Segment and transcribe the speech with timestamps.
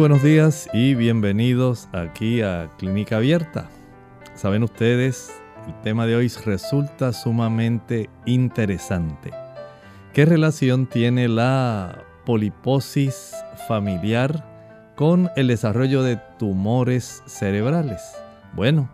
[0.00, 3.68] Buenos días y bienvenidos aquí a Clínica Abierta.
[4.34, 5.30] Saben ustedes,
[5.66, 9.30] el tema de hoy resulta sumamente interesante.
[10.14, 13.34] ¿Qué relación tiene la poliposis
[13.68, 18.00] familiar con el desarrollo de tumores cerebrales?
[18.54, 18.90] Bueno,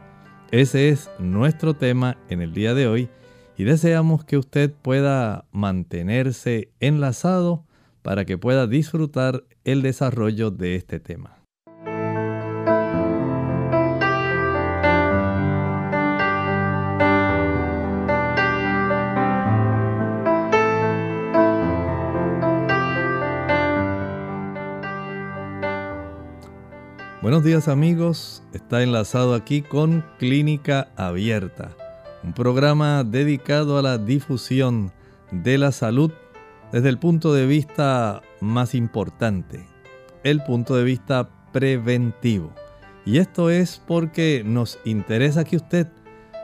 [0.50, 3.08] ese es nuestro tema en el día de hoy
[3.56, 7.62] y deseamos que usted pueda mantenerse enlazado
[8.02, 11.40] para que pueda disfrutar el desarrollo de este tema.
[27.20, 31.72] Buenos días amigos, está enlazado aquí con Clínica Abierta,
[32.22, 34.92] un programa dedicado a la difusión
[35.32, 36.12] de la salud
[36.70, 39.66] desde el punto de vista más importante,
[40.24, 42.52] el punto de vista preventivo.
[43.04, 45.86] Y esto es porque nos interesa que usted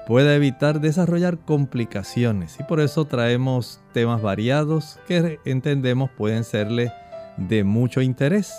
[0.06, 6.92] pueda evitar desarrollar complicaciones y por eso traemos temas variados que entendemos pueden serle
[7.36, 8.52] de mucho interés,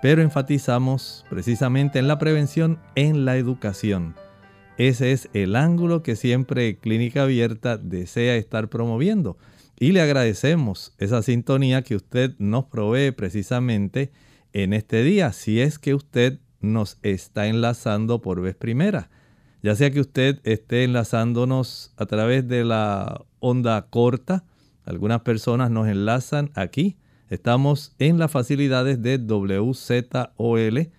[0.00, 4.14] pero enfatizamos precisamente en la prevención, en la educación.
[4.78, 9.36] Ese es el ángulo que siempre Clínica Abierta desea estar promoviendo
[9.82, 14.12] y le agradecemos esa sintonía que usted nos provee precisamente
[14.52, 19.10] en este día, si es que usted nos está enlazando por vez primera.
[19.60, 24.44] Ya sea que usted esté enlazándonos a través de la onda corta,
[24.84, 26.96] algunas personas nos enlazan aquí.
[27.28, 30.92] Estamos en las facilidades de WZOL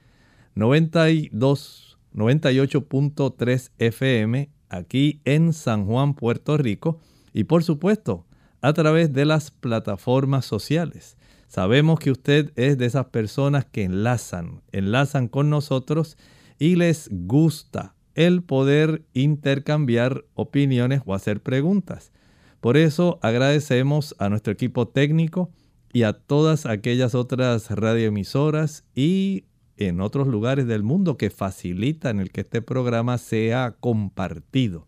[0.56, 7.00] 92 98.3 FM aquí en San Juan, Puerto Rico.
[7.32, 8.26] Y por supuesto,
[8.64, 11.18] a través de las plataformas sociales.
[11.50, 16.18] Sabemos que usted es de esas personas que enlazan, enlazan con nosotros
[16.58, 22.14] y les gusta el poder intercambiar opiniones o hacer preguntas.
[22.62, 25.52] Por eso agradecemos a nuestro equipo técnico
[25.92, 29.44] y a todas aquellas otras radioemisoras y
[29.76, 34.88] en otros lugares del mundo que facilitan el que este programa sea compartido.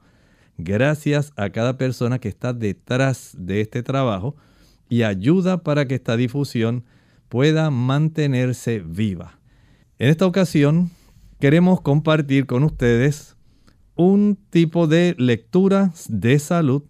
[0.57, 4.35] Gracias a cada persona que está detrás de este trabajo
[4.87, 6.85] y ayuda para que esta difusión
[7.27, 9.39] pueda mantenerse viva.
[9.99, 10.91] En esta ocasión
[11.39, 13.35] queremos compartir con ustedes
[13.95, 16.83] un tipo de lectura de salud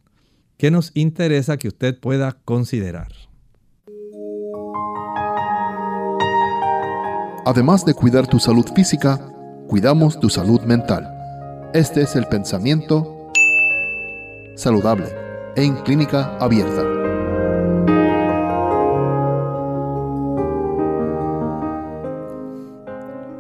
[0.58, 3.12] que nos interesa que usted pueda considerar.
[7.48, 9.20] Además de cuidar tu salud física,
[9.68, 11.12] cuidamos tu salud mental.
[11.74, 13.15] Este es el pensamiento
[14.56, 15.08] saludable
[15.56, 16.84] en clínica abierta.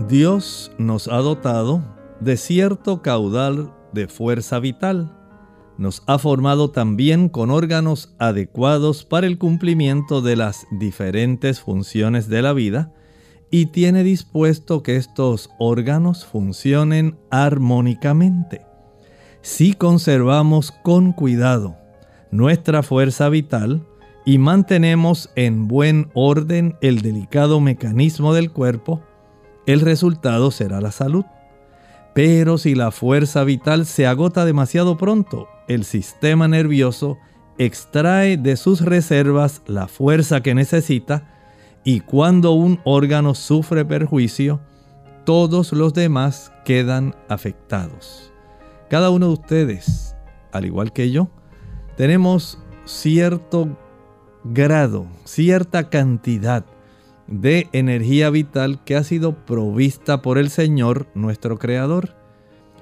[0.07, 1.81] Dios nos ha dotado
[2.19, 5.11] de cierto caudal de fuerza vital.
[5.77, 12.41] Nos ha formado también con órganos adecuados para el cumplimiento de las diferentes funciones de
[12.41, 12.93] la vida
[13.51, 18.75] y tiene dispuesto que estos órganos funcionen armónicamente
[19.45, 21.77] si conservamos con cuidado
[22.31, 23.86] nuestra fuerza vital
[24.25, 29.03] y mantenemos en buen orden el delicado mecanismo del cuerpo,
[29.68, 31.25] el resultado será la salud.
[32.15, 37.19] Pero si la fuerza vital se agota demasiado pronto, el sistema nervioso
[37.59, 41.31] extrae de sus reservas la fuerza que necesita
[41.83, 44.59] y cuando un órgano sufre perjuicio,
[45.24, 48.31] todos los demás quedan afectados.
[48.89, 50.15] Cada uno de ustedes,
[50.51, 51.29] al igual que yo,
[51.97, 53.77] tenemos cierto
[54.43, 56.65] grado, cierta cantidad
[57.27, 62.15] de energía vital que ha sido provista por el Señor nuestro Creador.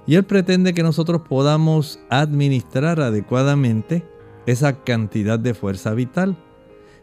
[0.05, 4.03] Y Él pretende que nosotros podamos administrar adecuadamente
[4.45, 6.35] esa cantidad de fuerza vital.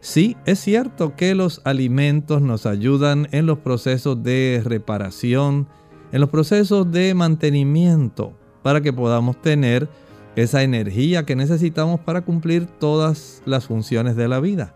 [0.01, 5.69] Sí, es cierto que los alimentos nos ayudan en los procesos de reparación,
[6.13, 9.89] en los procesos de mantenimiento para que podamos tener
[10.37, 14.75] esa energía que necesitamos para cumplir todas las funciones de la vida.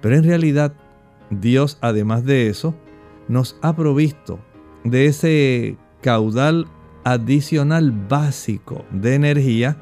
[0.00, 0.72] Pero en realidad
[1.30, 2.74] Dios, además de eso,
[3.28, 4.38] nos ha provisto
[4.84, 6.66] de ese caudal
[7.04, 9.76] adicional básico de energía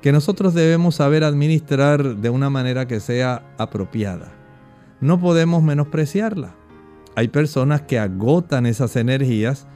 [0.00, 4.32] que nosotros debemos saber administrar de una manera que sea apropiada.
[5.00, 6.54] No podemos menospreciarla.
[7.14, 9.66] Hay personas que agotan esas energías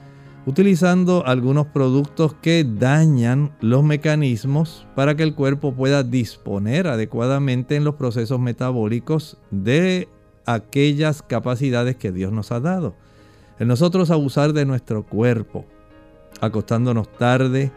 [0.47, 7.85] utilizando algunos productos que dañan los mecanismos para que el cuerpo pueda disponer adecuadamente en
[7.85, 10.09] los procesos metabólicos de
[10.47, 12.95] aquellas capacidades que Dios nos ha dado.
[13.59, 15.67] En nosotros abusar de nuestro cuerpo,
[16.41, 17.73] acostándonos tarde,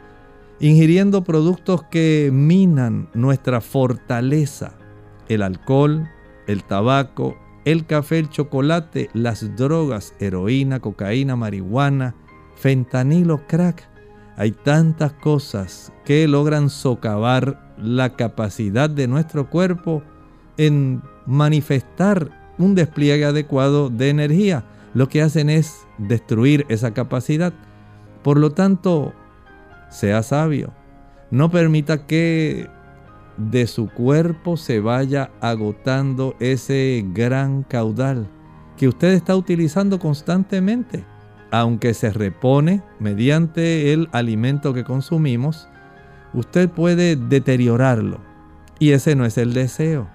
[0.60, 4.74] ingiriendo productos que minan nuestra fortaleza,
[5.28, 6.08] el alcohol,
[6.46, 12.16] el tabaco, el café, el chocolate, las drogas, heroína, cocaína, marihuana,
[12.60, 13.88] fentanilo, crack.
[14.36, 20.04] Hay tantas cosas que logran socavar la capacidad de nuestro cuerpo
[20.58, 24.66] en manifestar un despliegue adecuado de energía.
[24.94, 27.54] Lo que hacen es destruir esa capacidad.
[28.24, 29.14] Por lo tanto,
[29.90, 30.74] sea sabio.
[31.32, 32.68] No permita que
[33.38, 38.28] de su cuerpo se vaya agotando ese gran caudal
[38.76, 41.06] que usted está utilizando constantemente
[41.52, 45.68] aunque se repone mediante el alimento que consumimos,
[46.34, 48.20] usted puede deteriorarlo.
[48.80, 50.08] Y ese no es el deseo.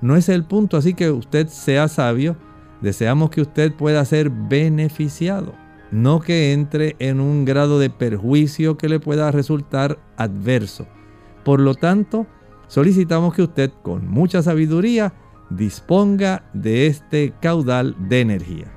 [0.00, 2.36] No es el punto, así que usted sea sabio.
[2.80, 5.54] Deseamos que usted pueda ser beneficiado,
[5.90, 10.86] no que entre en un grado de perjuicio que le pueda resultar adverso.
[11.44, 12.26] Por lo tanto,
[12.68, 15.14] solicitamos que usted con mucha sabiduría
[15.48, 18.72] disponga de este caudal de energía.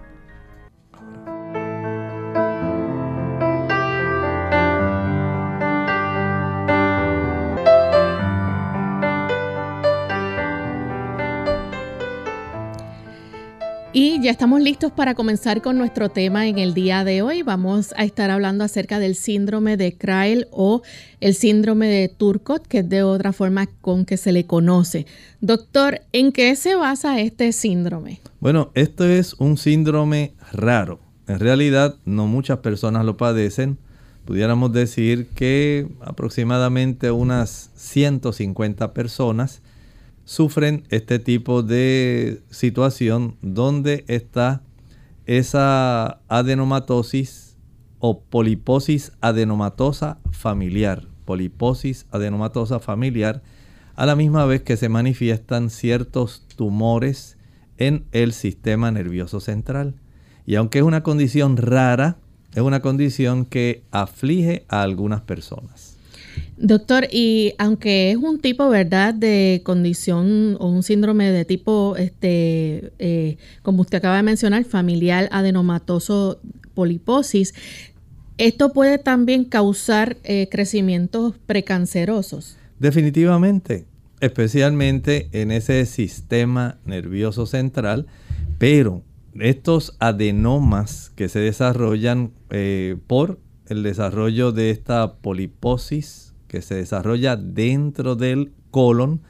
[14.30, 17.42] Ya estamos listos para comenzar con nuestro tema en el día de hoy.
[17.42, 20.84] Vamos a estar hablando acerca del síndrome de Krael o
[21.20, 25.08] el síndrome de Turcot, que es de otra forma con que se le conoce.
[25.42, 28.22] Doctor, ¿en qué se basa este síndrome?
[28.40, 31.00] Bueno, esto es un síndrome raro.
[31.28, 33.80] En realidad, no muchas personas lo padecen.
[34.25, 39.64] Pudiéramos decir que aproximadamente unas 150 personas
[40.30, 44.62] sufren este tipo de situación donde está
[45.26, 47.58] esa adenomatosis
[47.98, 53.42] o poliposis adenomatosa familiar, poliposis adenomatosa familiar,
[53.96, 57.40] a la misma vez que se manifiestan ciertos tumores
[57.80, 59.96] en el sistema nervioso central.
[60.46, 62.20] Y aunque es una condición rara,
[62.54, 65.88] es una condición que aflige a algunas personas.
[66.57, 72.91] Doctor, y aunque es un tipo, ¿verdad?, de condición o un síndrome de tipo, este,
[73.00, 76.41] eh, como usted acaba de mencionar, familiar adenomatoso
[76.74, 77.53] poliposis,
[78.38, 82.57] ¿esto puede también causar eh, crecimientos precancerosos?
[82.80, 83.86] Definitivamente,
[84.19, 88.05] especialmente en ese sistema nervioso central,
[88.58, 89.03] pero
[89.39, 97.38] estos adenomas que se desarrollan eh, por el desarrollo de esta poliposis que se desarrolla
[97.38, 99.22] dentro del colon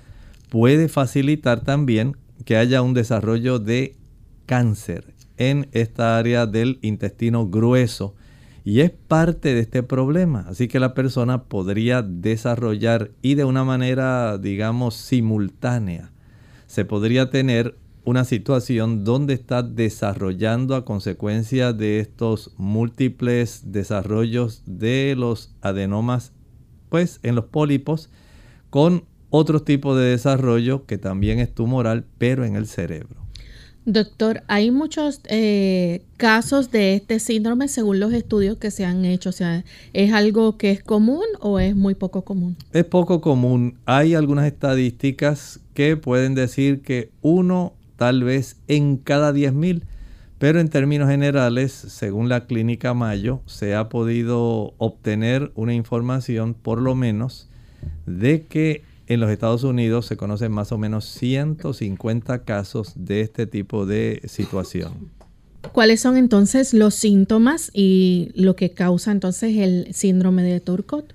[0.49, 3.95] puede facilitar también que haya un desarrollo de
[4.47, 8.15] cáncer en esta área del intestino grueso
[8.65, 10.45] y es parte de este problema.
[10.47, 16.11] Así que la persona podría desarrollar y de una manera, digamos, simultánea,
[16.67, 25.15] se podría tener una situación donde está desarrollando a consecuencia de estos múltiples desarrollos de
[25.17, 26.33] los adenomas
[26.89, 28.09] pues en los pólipos
[28.69, 33.19] con otro tipo de desarrollo que también es tumoral, pero en el cerebro.
[33.85, 39.29] Doctor, hay muchos eh, casos de este síndrome según los estudios que se han hecho.
[39.29, 42.55] O sea, ¿es algo que es común o es muy poco común?
[42.73, 43.79] Es poco común.
[43.85, 49.83] Hay algunas estadísticas que pueden decir que uno tal vez en cada 10.000
[50.39, 56.81] pero en términos generales, según la clínica Mayo, se ha podido obtener una información por
[56.81, 57.49] lo menos
[58.05, 63.47] de que en los Estados Unidos se conocen más o menos 150 casos de este
[63.47, 65.11] tipo de situación.
[65.73, 71.13] ¿Cuáles son entonces los síntomas y lo que causa entonces el síndrome de Turcot?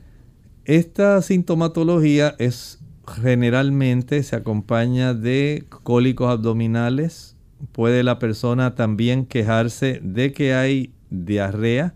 [0.66, 7.33] Esta sintomatología es generalmente se acompaña de cólicos abdominales,
[7.72, 11.94] puede la persona también quejarse de que hay diarrea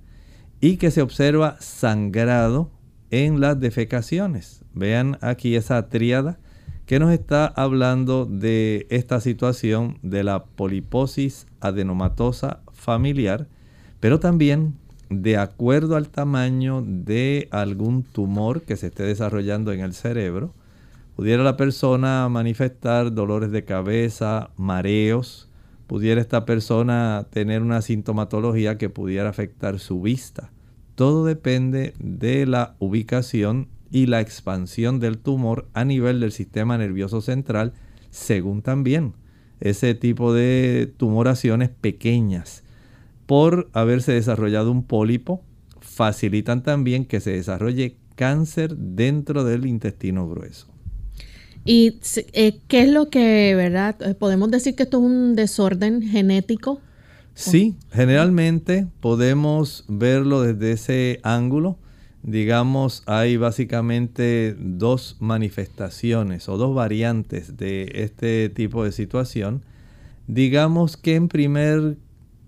[0.61, 2.71] y que se observa sangrado
[3.11, 4.65] en las defecaciones.
[4.75, 6.39] Vean aquí esa tríada
[6.87, 13.47] que nos está hablando de esta situación de la poliposis adenomatosa familiar,
[14.01, 14.75] pero también
[15.11, 20.55] de acuerdo al tamaño de algún tumor que se esté desarrollando en el cerebro,
[21.17, 25.48] pudiera la persona manifestar dolores de cabeza, mareos,
[25.88, 30.52] pudiera esta persona tener una sintomatología que pudiera afectar su vista.
[30.95, 37.23] Todo depende de la ubicación y la expansión del tumor a nivel del sistema nervioso
[37.23, 37.73] central,
[38.11, 39.14] según también
[39.61, 42.64] ese tipo de tumoraciones pequeñas.
[43.25, 45.42] Por haberse desarrollado un pólipo,
[45.80, 50.66] facilitan también que se desarrolle cáncer dentro del intestino grueso.
[51.71, 52.01] ¿Y
[52.33, 54.01] eh, qué es lo que, verdad?
[54.01, 56.81] Eh, ¿Podemos decir que esto es un desorden genético?
[57.35, 61.79] Sí, generalmente podemos verlo desde ese ángulo
[62.23, 69.63] digamos, hay básicamente dos manifestaciones o dos variantes de este tipo de situación.
[70.27, 71.97] Digamos que en primer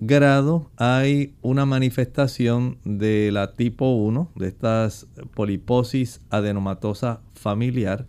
[0.01, 8.07] grado hay una manifestación de la tipo 1, de estas poliposis adenomatosa familiar,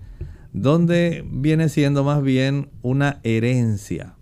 [0.54, 4.16] donde viene siendo más bien una herencia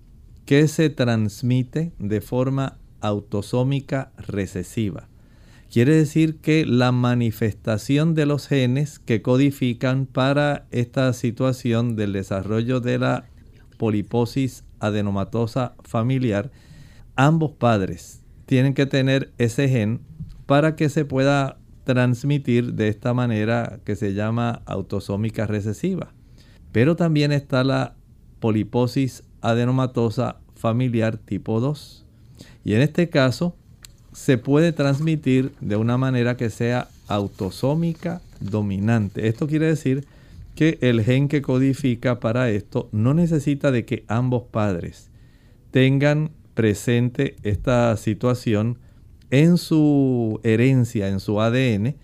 [0.45, 5.07] que se transmite de forma autosómica recesiva.
[5.71, 12.79] Quiere decir que la manifestación de los genes que codifican para esta situación del desarrollo
[12.79, 13.25] de la
[13.77, 16.51] poliposis adenomatosa familiar,
[17.15, 20.01] ambos padres tienen que tener ese gen
[20.48, 26.13] para que se pueda transmitir de esta manera que se llama autosómica recesiva.
[26.71, 27.95] Pero también está la
[28.39, 32.05] poliposis adenomatosa familiar tipo 2.
[32.63, 33.55] Y en este caso,
[34.13, 39.27] se puede transmitir de una manera que sea autosómica dominante.
[39.27, 40.05] Esto quiere decir
[40.55, 45.09] que el gen que codifica para esto no necesita de que ambos padres
[45.71, 48.77] tengan presente esta situación
[49.31, 51.95] en su herencia, en su ADN,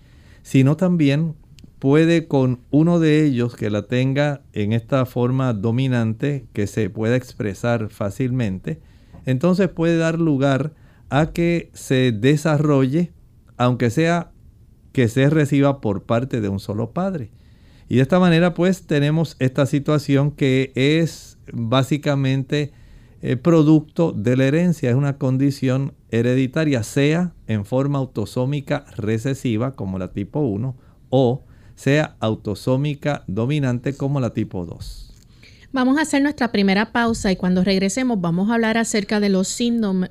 [0.42, 1.34] sino también
[1.78, 7.16] puede con uno de ellos que la tenga en esta forma dominante que se pueda
[7.16, 8.80] expresar fácilmente,
[9.24, 10.72] entonces puede dar lugar
[11.10, 13.12] a que se desarrolle,
[13.56, 14.30] aunque sea
[14.92, 17.30] que se reciba por parte de un solo padre.
[17.88, 22.72] Y de esta manera pues tenemos esta situación que es básicamente
[23.22, 29.98] eh, producto de la herencia, es una condición hereditaria, sea en forma autosómica recesiva como
[29.98, 30.76] la tipo 1
[31.10, 31.44] o
[31.76, 35.06] sea autosómica dominante como la tipo 2.
[35.72, 39.58] Vamos a hacer nuestra primera pausa y cuando regresemos vamos a hablar acerca de los,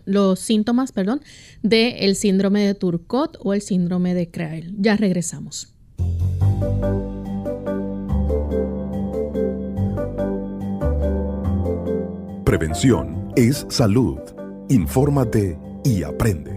[0.06, 1.22] los síntomas perdón,
[1.64, 4.76] del síndrome de Turcot o el síndrome de Krael.
[4.78, 5.74] Ya regresamos.
[12.46, 14.20] Prevención es salud.
[14.70, 16.55] Infórmate y aprende.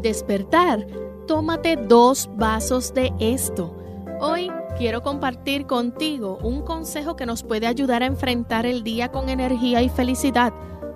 [0.00, 0.86] Despertar,
[1.26, 3.76] tómate dos vasos de esto.
[4.20, 9.28] Hoy quiero compartir contigo un consejo que nos puede ayudar a enfrentar el día con
[9.28, 10.52] energía y felicidad.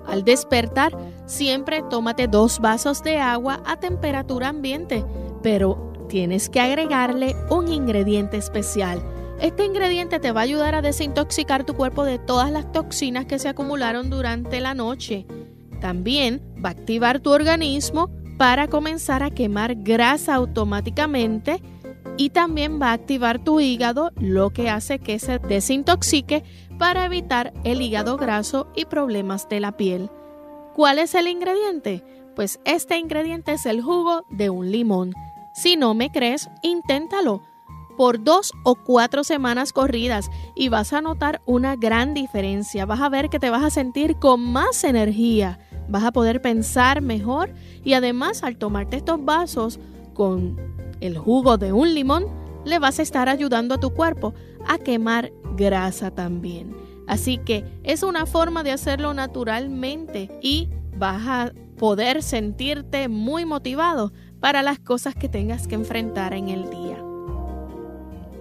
[0.07, 5.03] Al despertar, siempre tómate dos vasos de agua a temperatura ambiente,
[5.41, 9.03] pero tienes que agregarle un ingrediente especial.
[9.41, 13.39] Este ingrediente te va a ayudar a desintoxicar tu cuerpo de todas las toxinas que
[13.39, 15.25] se acumularon durante la noche.
[15.81, 21.61] También va a activar tu organismo para comenzar a quemar grasa automáticamente
[22.17, 26.43] y también va a activar tu hígado, lo que hace que se desintoxique
[26.77, 30.09] para evitar el hígado graso y problemas de la piel.
[30.75, 32.03] ¿Cuál es el ingrediente?
[32.35, 35.13] Pues este ingrediente es el jugo de un limón.
[35.53, 37.43] Si no me crees, inténtalo
[37.95, 42.85] por dos o cuatro semanas corridas y vas a notar una gran diferencia.
[42.85, 47.01] Vas a ver que te vas a sentir con más energía vas a poder pensar
[47.01, 47.51] mejor
[47.83, 49.79] y además al tomarte estos vasos
[50.13, 50.57] con
[50.99, 52.25] el jugo de un limón,
[52.65, 54.33] le vas a estar ayudando a tu cuerpo
[54.67, 56.75] a quemar grasa también.
[57.07, 64.13] Así que es una forma de hacerlo naturalmente y vas a poder sentirte muy motivado
[64.39, 67.03] para las cosas que tengas que enfrentar en el día.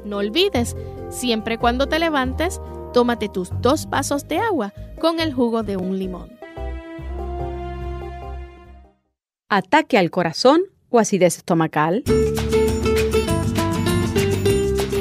[0.05, 0.77] No olvides,
[1.11, 2.61] siempre cuando te levantes,
[2.93, 6.32] tómate tus dos vasos de agua con el jugo de un limón.
[9.53, 12.05] Ataque al corazón o acidez estomacal?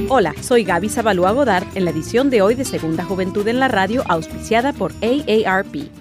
[0.10, 3.70] Hola, soy Gaby Zabalúa Godard en la edición de hoy de Segunda Juventud en la
[3.70, 6.00] Radio, auspiciada por AARP.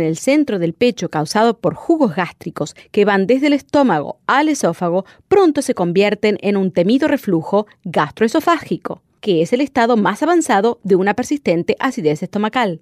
[0.01, 5.05] el centro del pecho causado por jugos gástricos que van desde el estómago al esófago,
[5.27, 10.95] pronto se convierten en un temido reflujo gastroesofágico, que es el estado más avanzado de
[10.95, 12.81] una persistente acidez estomacal.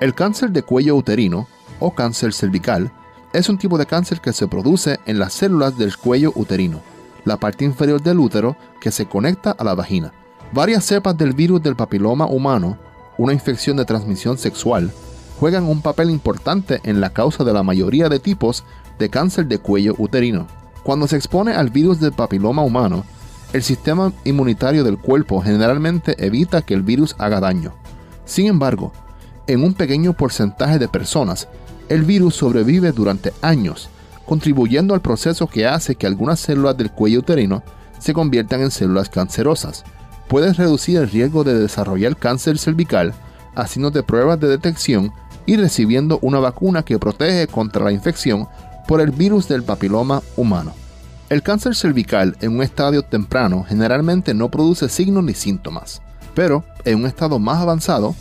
[0.00, 1.46] El cáncer de cuello uterino
[1.78, 2.90] o cáncer cervical
[3.34, 6.80] es un tipo de cáncer que se produce en las células del cuello uterino,
[7.26, 10.14] la parte inferior del útero que se conecta a la vagina.
[10.54, 12.78] Varias cepas del virus del papiloma humano
[13.18, 14.90] una infección de transmisión sexual,
[15.38, 18.64] juegan un papel importante en la causa de la mayoría de tipos
[18.98, 20.46] de cáncer de cuello uterino.
[20.82, 23.04] Cuando se expone al virus del papiloma humano,
[23.52, 27.74] el sistema inmunitario del cuerpo generalmente evita que el virus haga daño.
[28.24, 28.92] Sin embargo,
[29.46, 31.48] en un pequeño porcentaje de personas,
[31.88, 33.88] el virus sobrevive durante años,
[34.26, 37.62] contribuyendo al proceso que hace que algunas células del cuello uterino
[37.98, 39.84] se conviertan en células cancerosas
[40.28, 43.14] puedes reducir el riesgo de desarrollar cáncer cervical
[43.54, 45.12] haciéndote pruebas de detección
[45.46, 48.46] y recibiendo una vacuna que protege contra la infección
[48.86, 50.72] por el virus del papiloma humano.
[51.28, 56.00] El cáncer cervical en un estadio temprano generalmente no produce signos ni síntomas,
[56.34, 58.14] pero en un estado más avanzado,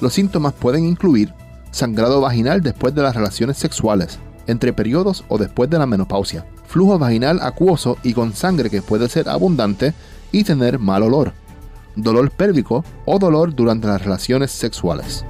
[0.00, 1.32] los síntomas pueden incluir
[1.70, 6.98] sangrado vaginal después de las relaciones sexuales, entre periodos o después de la menopausia, flujo
[6.98, 9.92] vaginal acuoso y con sangre que puede ser abundante
[10.32, 11.32] y tener mal olor,
[11.96, 15.24] dolor pélvico o dolor durante las relaciones sexuales.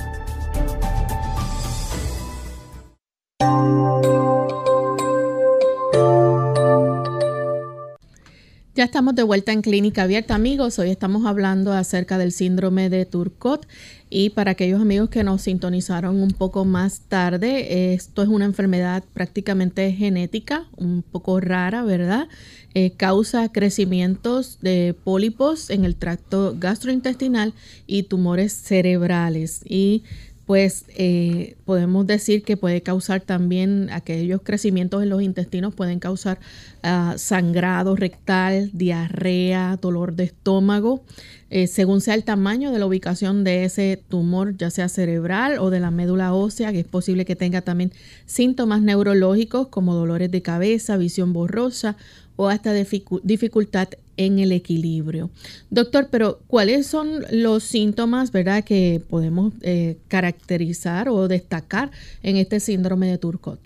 [8.94, 10.78] Estamos de vuelta en Clínica Abierta, amigos.
[10.78, 13.66] Hoy estamos hablando acerca del síndrome de Turcot
[14.08, 19.02] y para aquellos amigos que nos sintonizaron un poco más tarde, esto es una enfermedad
[19.12, 22.28] prácticamente genética, un poco rara, ¿verdad?
[22.74, 27.52] Eh, causa crecimientos de pólipos en el tracto gastrointestinal
[27.88, 29.62] y tumores cerebrales.
[29.64, 30.04] Y
[30.46, 36.38] pues eh, podemos decir que puede causar también aquellos crecimientos en los intestinos, pueden causar
[36.82, 41.02] ah, sangrado rectal, diarrea, dolor de estómago,
[41.48, 45.70] eh, según sea el tamaño de la ubicación de ese tumor, ya sea cerebral o
[45.70, 47.92] de la médula ósea, que es posible que tenga también
[48.26, 51.96] síntomas neurológicos como dolores de cabeza, visión borrosa
[52.36, 55.30] o hasta dificultad en el equilibrio.
[55.70, 61.90] Doctor, pero ¿cuáles son los síntomas, verdad, que podemos eh, caracterizar o destacar
[62.22, 63.60] en este síndrome de Turcot?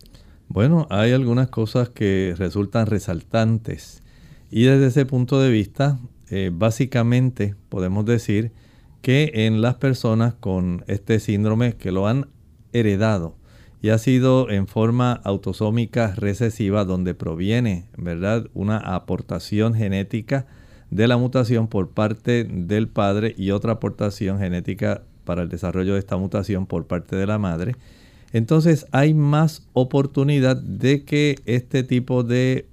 [0.48, 4.02] Bueno, hay algunas cosas que resultan resaltantes
[4.50, 5.98] y desde ese punto de vista,
[6.30, 8.52] eh, básicamente podemos decir
[9.02, 12.28] que en las personas con este síndrome que lo han
[12.72, 13.36] heredado,
[13.80, 20.46] y ha sido en forma autosómica recesiva donde proviene, ¿verdad?, una aportación genética
[20.90, 26.00] de la mutación por parte del padre y otra aportación genética para el desarrollo de
[26.00, 27.76] esta mutación por parte de la madre.
[28.32, 32.66] Entonces hay más oportunidad de que este tipo de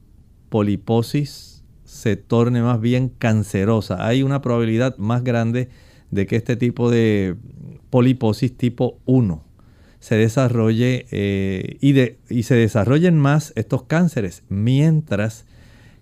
[0.50, 4.06] poliposis se torne más bien cancerosa.
[4.06, 5.70] Hay una probabilidad más grande
[6.12, 7.36] de que este tipo de
[7.89, 9.44] poliposis tipo 1
[10.06, 15.48] se desarrolle eh, y, de, y se desarrollen más estos cánceres, mientras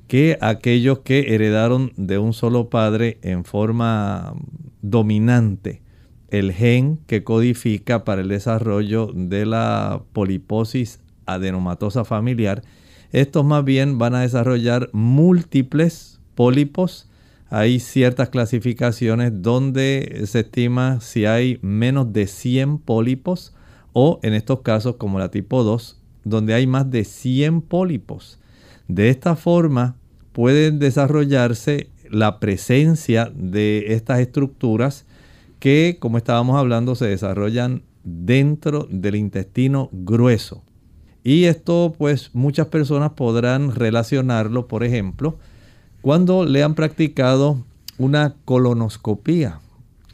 [0.10, 4.34] que aquellos que heredaron de un solo padre en forma
[4.82, 5.82] dominante
[6.28, 12.62] el gen que codifica para el desarrollo de la poliposis adenomatosa familiar,
[13.14, 17.10] estos más bien van a desarrollar múltiples pólipos.
[17.50, 23.54] Hay ciertas clasificaciones donde se estima si hay menos de 100 pólipos
[23.94, 28.40] o en estos casos como la tipo 2, donde hay más de 100 pólipos.
[28.88, 29.96] De esta forma
[30.32, 35.06] puede desarrollarse la presencia de estas estructuras
[35.60, 40.64] que, como estábamos hablando, se desarrollan dentro del intestino grueso.
[41.24, 45.38] Y esto, pues, muchas personas podrán relacionarlo, por ejemplo,
[46.02, 47.64] cuando le han practicado
[47.98, 49.62] una colonoscopía.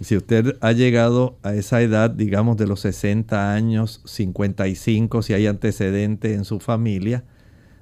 [0.02, 5.46] Si usted ha llegado a esa edad, digamos de los 60 años, 55, si hay
[5.46, 7.26] antecedente en su familia,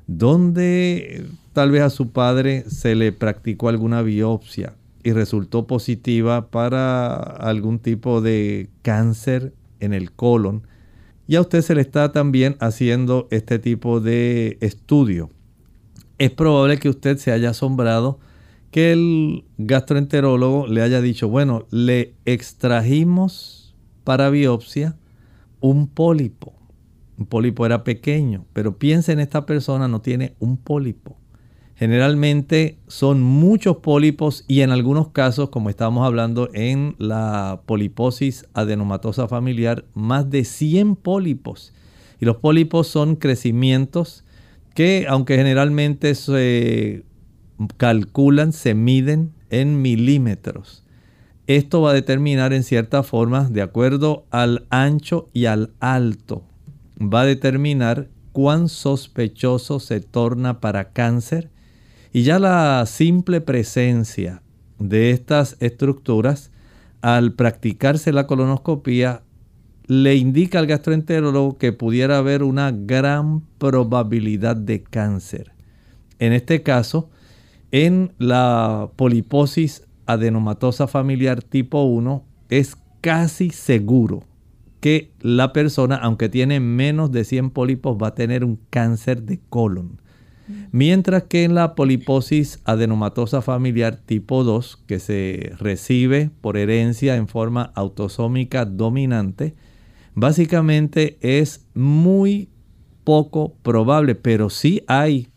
[0.07, 7.17] donde tal vez a su padre se le practicó alguna biopsia y resultó positiva para
[7.17, 10.65] algún tipo de cáncer en el colon,
[11.27, 15.29] y a usted se le está también haciendo este tipo de estudio.
[16.17, 18.17] Es probable que usted se haya asombrado
[18.71, 24.97] que el gastroenterólogo le haya dicho, bueno, le extrajimos para biopsia
[25.59, 26.53] un pólipo.
[27.17, 31.17] Un pólipo era pequeño, pero piensa en esta persona, no tiene un pólipo.
[31.75, 39.27] Generalmente son muchos pólipos y en algunos casos, como estábamos hablando en la poliposis adenomatosa
[39.27, 41.73] familiar, más de 100 pólipos.
[42.19, 44.23] Y los pólipos son crecimientos
[44.73, 47.03] que, aunque generalmente se
[47.77, 50.83] calculan, se miden en milímetros.
[51.47, 56.43] Esto va a determinar en cierta forma, de acuerdo al ancho y al alto,
[56.99, 61.49] va a determinar cuán sospechoso se torna para cáncer.
[62.11, 64.41] Y ya la simple presencia
[64.77, 66.51] de estas estructuras,
[67.01, 69.23] al practicarse la colonoscopia,
[69.87, 75.53] le indica al gastroenterólogo que pudiera haber una gran probabilidad de cáncer.
[76.19, 77.09] En este caso,
[77.71, 84.23] en la poliposis adenomatosa familiar tipo 1 es casi seguro
[84.79, 89.39] que la persona, aunque tiene menos de 100 pólipos, va a tener un cáncer de
[89.49, 90.01] colon.
[90.71, 97.27] Mientras que en la poliposis adenomatosa familiar tipo 2, que se recibe por herencia en
[97.27, 99.55] forma autosómica dominante,
[100.13, 102.49] básicamente es muy
[103.03, 105.27] poco probable, pero sí hay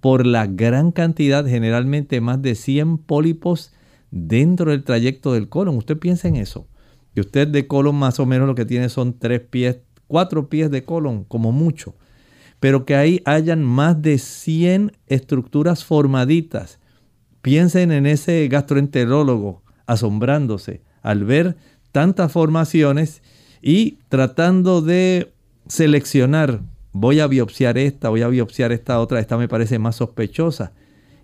[0.00, 3.72] por la gran cantidad, generalmente más de 100 pólipos
[4.10, 5.76] dentro del trayecto del colon.
[5.76, 6.66] Usted piensa en eso.
[7.14, 10.70] Y usted de colon más o menos lo que tiene son tres pies, cuatro pies
[10.70, 11.94] de colon, como mucho.
[12.60, 16.78] Pero que ahí hayan más de 100 estructuras formaditas.
[17.42, 21.56] Piensen en ese gastroenterólogo asombrándose al ver
[21.92, 23.22] tantas formaciones
[23.62, 25.32] y tratando de
[25.66, 26.60] seleccionar
[26.92, 30.72] voy a biopsiar esta, voy a biopsiar esta otra, esta me parece más sospechosa.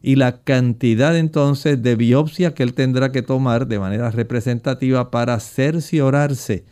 [0.03, 5.40] Y la cantidad entonces de biopsia que él tendrá que tomar de manera representativa para
[5.40, 6.64] cerciorarse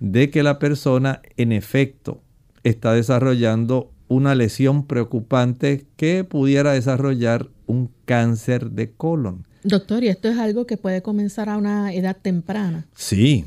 [0.00, 2.22] de que la persona en efecto
[2.62, 9.46] está desarrollando una lesión preocupante que pudiera desarrollar un cáncer de colon.
[9.64, 12.86] Doctor, ¿y esto es algo que puede comenzar a una edad temprana?
[12.94, 13.44] Sí,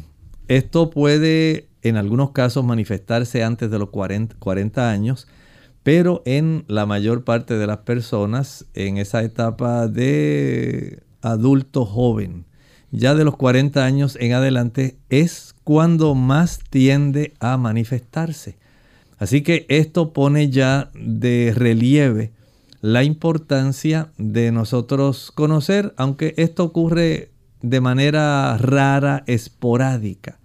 [0.48, 5.28] esto puede en algunos casos manifestarse antes de los 40, años,
[5.84, 12.46] pero en la mayor parte de las personas en esa etapa de adulto joven,
[12.91, 18.58] ya de los 40 años en adelante, es cuando más tiende a manifestarse.
[19.17, 22.32] Así que esto pone ya de relieve
[22.82, 30.39] la importancia de nosotros conocer, aunque esto ocurre de manera rara, esporádica.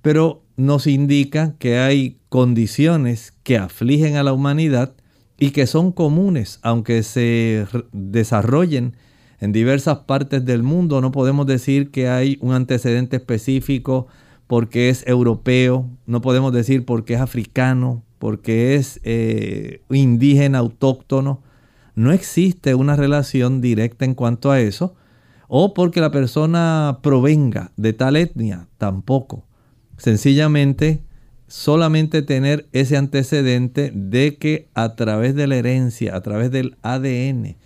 [0.00, 4.94] Pero nos indica que hay condiciones que afligen a la humanidad
[5.38, 8.96] y que son comunes, aunque se desarrollen
[9.40, 11.00] en diversas partes del mundo.
[11.00, 14.06] No podemos decir que hay un antecedente específico
[14.46, 21.42] porque es europeo, no podemos decir porque es africano, porque es eh, indígena, autóctono.
[21.94, 24.94] No existe una relación directa en cuanto a eso,
[25.48, 29.44] o porque la persona provenga de tal etnia, tampoco.
[29.96, 31.02] Sencillamente,
[31.46, 37.56] solamente tener ese antecedente de que a través de la herencia, a través del ADN,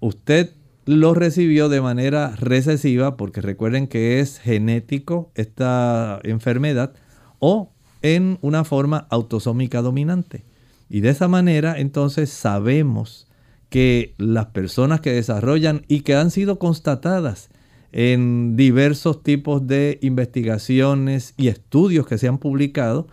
[0.00, 0.52] usted
[0.84, 6.94] lo recibió de manera recesiva, porque recuerden que es genético esta enfermedad,
[7.38, 10.44] o en una forma autosómica dominante.
[10.88, 13.28] Y de esa manera entonces sabemos
[13.70, 17.48] que las personas que desarrollan y que han sido constatadas
[17.92, 23.06] en diversos tipos de investigaciones y estudios que se han publicado,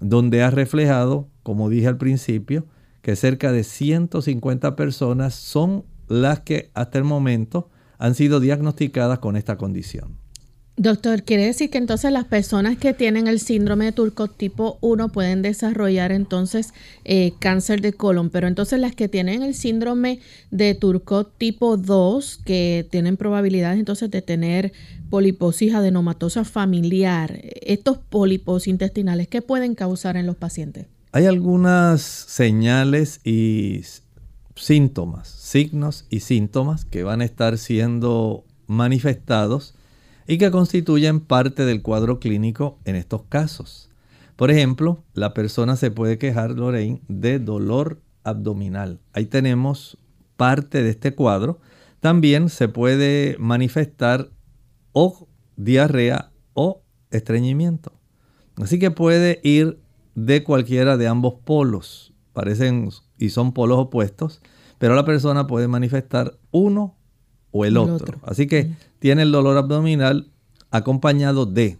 [0.00, 2.66] donde ha reflejado, como dije al principio,
[3.02, 9.36] que cerca de 150 personas son las que hasta el momento han sido diagnosticadas con
[9.36, 10.16] esta condición.
[10.78, 15.08] Doctor, quiere decir que entonces las personas que tienen el síndrome de Turcot tipo 1
[15.08, 16.72] pueden desarrollar entonces
[17.04, 20.20] eh, cáncer de colon, pero entonces las que tienen el síndrome
[20.52, 24.72] de Turcot tipo 2, que tienen probabilidades entonces de tener
[25.10, 30.86] poliposis adenomatosa familiar, estos pólipos intestinales, ¿qué pueden causar en los pacientes?
[31.10, 33.80] Hay algunas señales y
[34.54, 39.74] síntomas, signos y síntomas que van a estar siendo manifestados
[40.28, 43.90] y que constituyen parte del cuadro clínico en estos casos.
[44.36, 49.00] Por ejemplo, la persona se puede quejar, Lorraine, de dolor abdominal.
[49.14, 49.98] Ahí tenemos
[50.36, 51.58] parte de este cuadro.
[52.00, 54.30] También se puede manifestar
[54.92, 57.92] o diarrea o estreñimiento.
[58.58, 59.80] Así que puede ir
[60.14, 62.12] de cualquiera de ambos polos.
[62.34, 64.42] Parecen y son polos opuestos,
[64.78, 66.96] pero la persona puede manifestar uno
[67.50, 68.18] o el, otro.
[68.22, 70.30] Así que tiene el dolor abdominal
[70.70, 71.78] acompañado de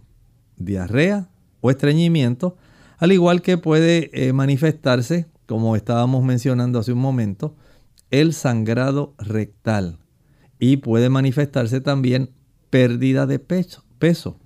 [0.57, 1.29] diarrea
[1.61, 2.57] o estreñimiento,
[2.97, 7.55] al igual que puede eh, manifestarse, como estábamos mencionando hace un momento,
[8.11, 9.99] el sangrado rectal
[10.59, 12.31] y puede manifestarse también
[12.69, 13.83] pérdida de peso.
[13.97, 14.37] peso.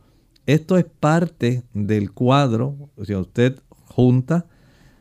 [0.46, 4.46] Esto es parte del cuadro, si usted junta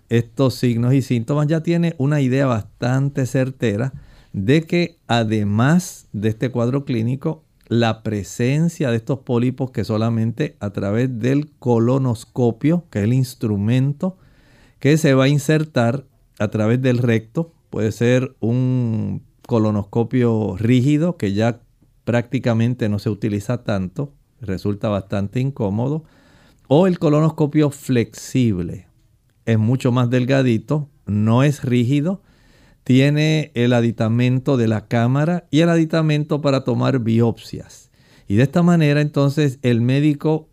[0.09, 3.93] estos signos y síntomas, ya tiene una idea bastante certera
[4.33, 10.75] de que además de este cuadro clínico, la presencia de estos pólipos que solamente a
[10.75, 14.19] través del colonoscopio, que es el instrumento
[14.79, 16.05] que se va a insertar
[16.39, 21.63] a través del recto, puede ser un colonoscopio rígido que ya
[22.05, 26.05] prácticamente no se utiliza tanto, resulta bastante incómodo,
[26.69, 28.87] o el colonoscopio flexible,
[29.47, 32.21] es mucho más delgadito, no es rígido,
[32.85, 37.91] tiene el aditamento de la cámara y el aditamento para tomar biopsias.
[38.29, 40.49] Y de esta manera entonces el médico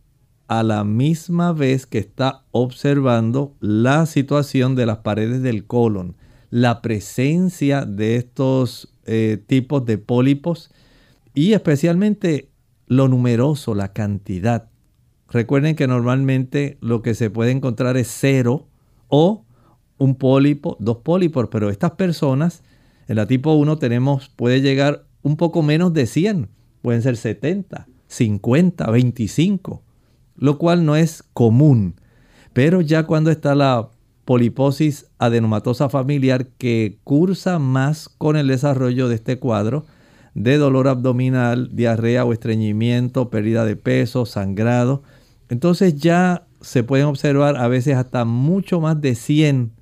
[0.48, 6.16] a la misma vez que está observando la situación de las paredes del colon,
[6.50, 10.72] la presencia de estos eh, tipos de pólipos
[11.34, 12.50] y especialmente
[12.88, 14.70] lo numeroso, la cantidad.
[15.30, 18.68] Recuerden que normalmente lo que se puede encontrar es cero
[19.08, 19.46] o
[20.00, 22.64] un pólipo, dos pólipos, pero estas personas
[23.08, 26.50] en la tipo 1 tenemos, puede llegar un poco menos de 100,
[26.82, 29.84] pueden ser 70, 50, 25,
[30.38, 31.96] lo cual no es común.
[32.54, 33.90] Pero ya cuando está la
[34.26, 39.86] poliposis adenomatosa familiar que cursa más con el desarrollo de este cuadro
[40.36, 45.02] de dolor abdominal, diarrea o estreñimiento, pérdida de peso, sangrado,
[45.50, 49.79] entonces ya se pueden observar a veces hasta mucho más de 100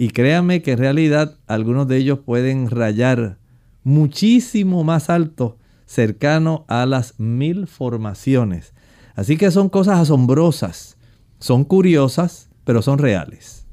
[0.00, 3.36] y créanme que en realidad algunos de ellos pueden rayar
[3.84, 8.72] muchísimo más alto, cercano a las mil formaciones.
[9.14, 10.96] Así que son cosas asombrosas,
[11.38, 13.66] son curiosas, pero son reales.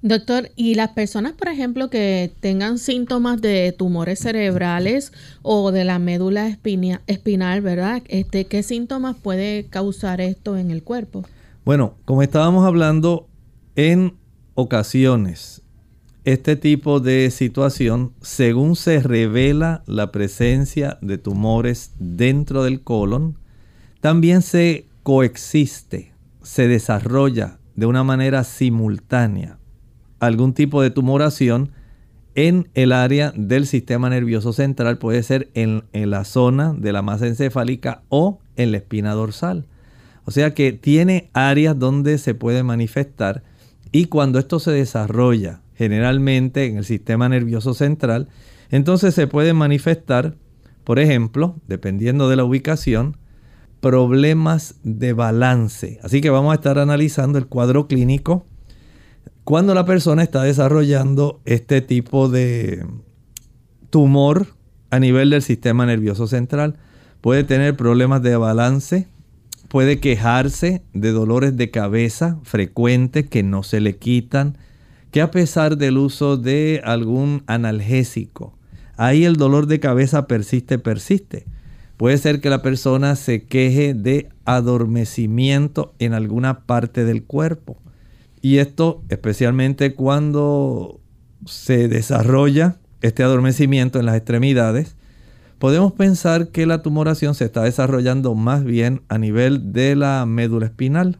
[0.00, 5.12] Doctor, y las personas, por ejemplo, que tengan síntomas de tumores cerebrales
[5.42, 8.02] o de la médula espinal, ¿verdad?
[8.08, 11.26] Este, ¿Qué síntomas puede causar esto en el cuerpo?
[11.66, 13.28] Bueno, como estábamos hablando,
[13.76, 14.14] en
[14.54, 15.62] ocasiones
[16.24, 23.38] este tipo de situación, según se revela la presencia de tumores dentro del colon,
[24.00, 26.12] también se coexiste,
[26.42, 29.58] se desarrolla de una manera simultánea
[30.20, 31.72] algún tipo de tumoración
[32.36, 37.02] en el área del sistema nervioso central, puede ser en, en, la zona de la
[37.02, 39.66] masa encefálica o en la espina dorsal.
[40.24, 43.42] O sea que tiene áreas donde se puede manifestar
[43.92, 48.28] y cuando esto se desarrolla generalmente en el sistema nervioso central,
[48.70, 50.36] entonces se puede manifestar,
[50.84, 53.18] por ejemplo, dependiendo de la ubicación,
[53.80, 56.00] problemas de balance.
[56.02, 58.46] Así que vamos a estar analizando el cuadro clínico
[59.44, 62.86] cuando la persona está desarrollando este tipo de
[63.90, 64.46] tumor
[64.90, 66.78] a nivel del sistema nervioso central.
[67.20, 69.08] Puede tener problemas de balance,
[69.72, 74.58] puede quejarse de dolores de cabeza frecuentes que no se le quitan,
[75.10, 78.54] que a pesar del uso de algún analgésico,
[78.98, 81.46] ahí el dolor de cabeza persiste, persiste.
[81.96, 87.78] Puede ser que la persona se queje de adormecimiento en alguna parte del cuerpo.
[88.42, 91.00] Y esto especialmente cuando
[91.46, 94.96] se desarrolla este adormecimiento en las extremidades,
[95.62, 100.66] podemos pensar que la tumoración se está desarrollando más bien a nivel de la médula
[100.66, 101.18] espinal.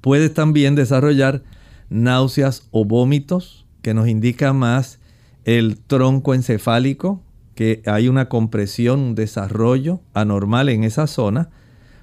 [0.00, 1.42] Puede también desarrollar
[1.90, 5.00] náuseas o vómitos, que nos indica más
[5.44, 7.20] el tronco encefálico,
[7.56, 11.50] que hay una compresión, un desarrollo anormal en esa zona.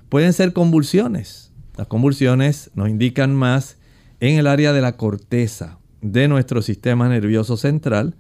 [0.09, 1.53] Pueden ser convulsiones.
[1.77, 3.77] Las convulsiones nos indican más
[4.19, 8.17] en el área de la corteza de nuestro sistema nervioso central.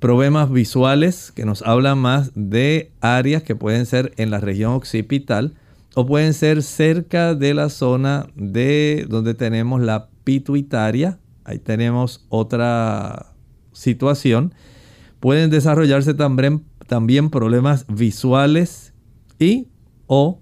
[0.00, 5.54] Problemas visuales que nos hablan más de áreas que pueden ser en la región occipital
[5.96, 11.18] o pueden ser cerca de la zona de donde tenemos la pituitaria.
[11.42, 13.34] Ahí tenemos otra
[13.72, 14.54] situación.
[15.18, 18.92] Pueden desarrollarse también, también problemas visuales
[19.40, 19.66] y
[20.06, 20.40] o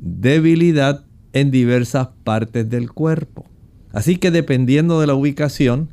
[0.00, 3.46] debilidad en diversas partes del cuerpo.
[3.92, 5.90] Así que dependiendo de la ubicación,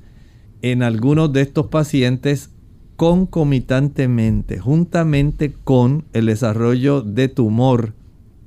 [0.64, 2.50] en algunos de estos pacientes
[2.96, 7.94] concomitantemente, juntamente con el desarrollo de tumor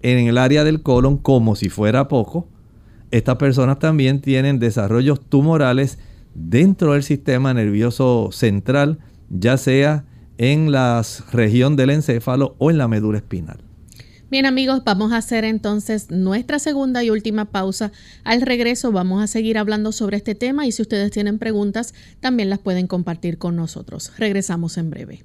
[0.02, 2.48] en el área del colon, como si fuera poco,
[3.10, 5.98] estas personas también tienen desarrollos tumorales
[6.34, 8.98] dentro del sistema nervioso central,
[9.30, 10.04] ya sea
[10.36, 13.67] en la región del encéfalo o en la médula espinal.
[14.30, 17.92] Bien amigos, vamos a hacer entonces nuestra segunda y última pausa.
[18.24, 22.50] Al regreso vamos a seguir hablando sobre este tema y si ustedes tienen preguntas también
[22.50, 24.12] las pueden compartir con nosotros.
[24.18, 25.24] Regresamos en breve.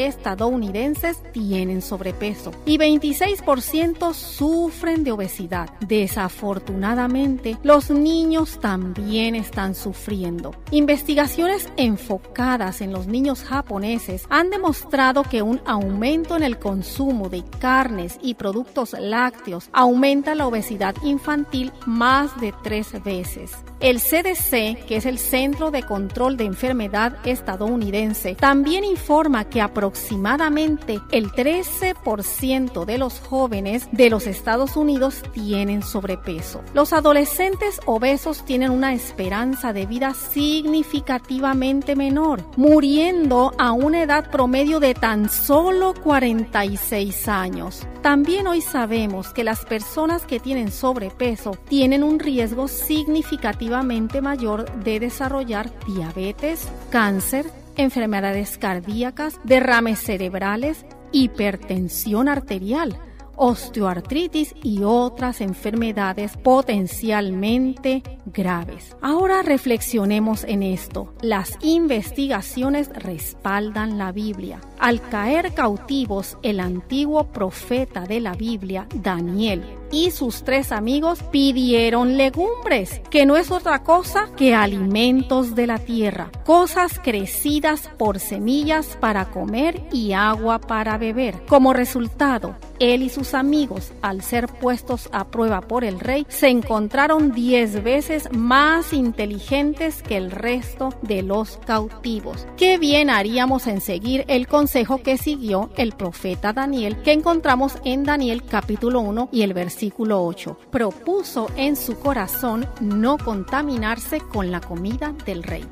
[0.07, 5.69] estadounidenses tienen sobrepeso y 26% sufren de obesidad.
[5.79, 10.55] Desafortunadamente, los niños también están sufriendo.
[10.71, 17.43] Investigaciones enfocadas en los niños japoneses han demostrado que un aumento en el consumo de
[17.59, 23.51] carnes y productos lácteos aumenta la obesidad infantil más de tres veces.
[23.81, 31.01] El CDC, que es el Centro de Control de Enfermedad estadounidense, también informa que aproximadamente
[31.11, 36.61] el 13% de los jóvenes de los Estados Unidos tienen sobrepeso.
[36.75, 44.79] Los adolescentes obesos tienen una esperanza de vida significativamente menor, muriendo a una edad promedio
[44.79, 47.87] de tan solo 46 años.
[48.01, 54.99] También hoy sabemos que las personas que tienen sobrepeso tienen un riesgo significativamente mayor de
[54.99, 57.45] desarrollar diabetes, cáncer,
[57.77, 62.97] enfermedades cardíacas, derrames cerebrales, hipertensión arterial,
[63.41, 68.95] osteoartritis y otras enfermedades potencialmente graves.
[69.01, 71.15] Ahora reflexionemos en esto.
[71.23, 74.61] Las investigaciones respaldan la Biblia.
[74.77, 82.17] Al caer cautivos el antiguo profeta de la Biblia, Daniel, y sus tres amigos pidieron
[82.17, 88.97] legumbres, que no es otra cosa que alimentos de la tierra, cosas crecidas por semillas
[88.99, 91.45] para comer y agua para beber.
[91.47, 96.47] Como resultado, él y sus amigos, al ser puestos a prueba por el rey, se
[96.47, 102.47] encontraron diez veces más inteligentes que el resto de los cautivos.
[102.57, 108.03] Qué bien haríamos en seguir el consejo que siguió el profeta Daniel, que encontramos en
[108.03, 114.51] Daniel capítulo 1 y el versículo versículo 8, propuso en su corazón no contaminarse con
[114.51, 115.65] la comida del rey.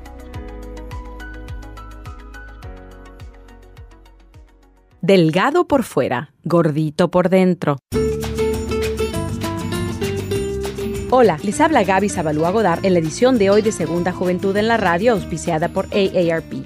[5.00, 7.76] Delgado por fuera, gordito por dentro.
[11.10, 14.66] Hola, les habla Gaby Zabalúa Godard en la edición de hoy de Segunda Juventud en
[14.66, 16.64] la Radio, auspiciada por AARP.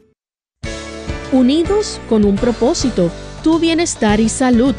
[1.33, 3.11] Unidos con un propósito,
[3.43, 4.77] tu bienestar y salud.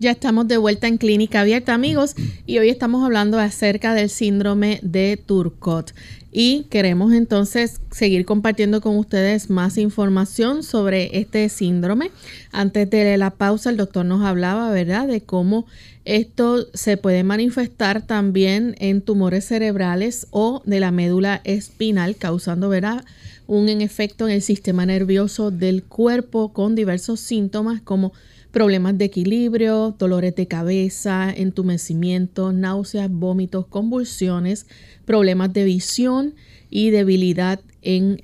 [0.00, 2.14] Ya estamos de vuelta en Clínica Abierta, amigos,
[2.46, 5.92] y hoy estamos hablando acerca del síndrome de Turcot.
[6.32, 12.12] Y queremos entonces seguir compartiendo con ustedes más información sobre este síndrome.
[12.50, 15.66] Antes de la pausa, el doctor nos hablaba, ¿verdad?, de cómo
[16.06, 23.04] esto se puede manifestar también en tumores cerebrales o de la médula espinal, causando, ¿verdad?,
[23.46, 28.14] un efecto en el sistema nervioso del cuerpo con diversos síntomas como
[28.50, 34.66] problemas de equilibrio, dolores de cabeza, entumecimiento, náuseas, vómitos, convulsiones,
[35.04, 36.34] problemas de visión
[36.68, 38.20] y debilidad en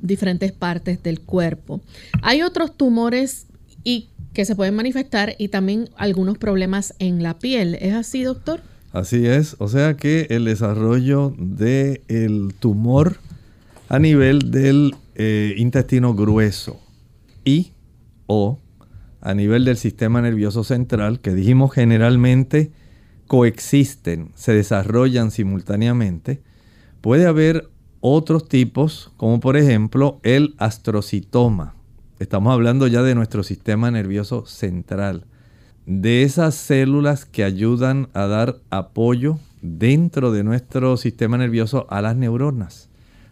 [0.00, 1.80] diferentes partes del cuerpo.
[2.22, 3.46] Hay otros tumores
[3.82, 7.76] y que se pueden manifestar y también algunos problemas en la piel.
[7.76, 8.60] ¿Es así, doctor?
[8.92, 13.18] Así es, o sea que el desarrollo del tumor
[13.88, 16.80] a nivel del eh, intestino grueso
[17.44, 17.72] y
[18.26, 18.58] o
[19.24, 22.70] a nivel del sistema nervioso central, que dijimos generalmente
[23.26, 26.42] coexisten, se desarrollan simultáneamente,
[27.00, 27.70] puede haber
[28.00, 31.74] otros tipos, como por ejemplo el astrocitoma.
[32.18, 35.24] Estamos hablando ya de nuestro sistema nervioso central,
[35.86, 42.14] de esas células que ayudan a dar apoyo dentro de nuestro sistema nervioso a las
[42.14, 42.90] neuronas,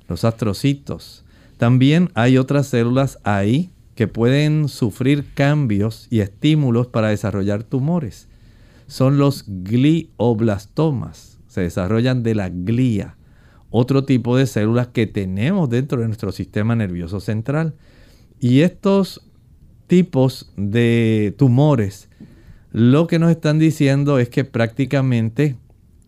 [0.08, 1.22] los astrocitos.
[1.58, 8.28] También hay otras células ahí que pueden sufrir cambios y estímulos para desarrollar tumores.
[8.86, 11.38] Son los glioblastomas.
[11.46, 13.16] Se desarrollan de la glía,
[13.70, 17.74] otro tipo de células que tenemos dentro de nuestro sistema nervioso central.
[18.40, 19.26] Y estos
[19.86, 22.08] tipos de tumores
[22.72, 25.56] lo que nos están diciendo es que prácticamente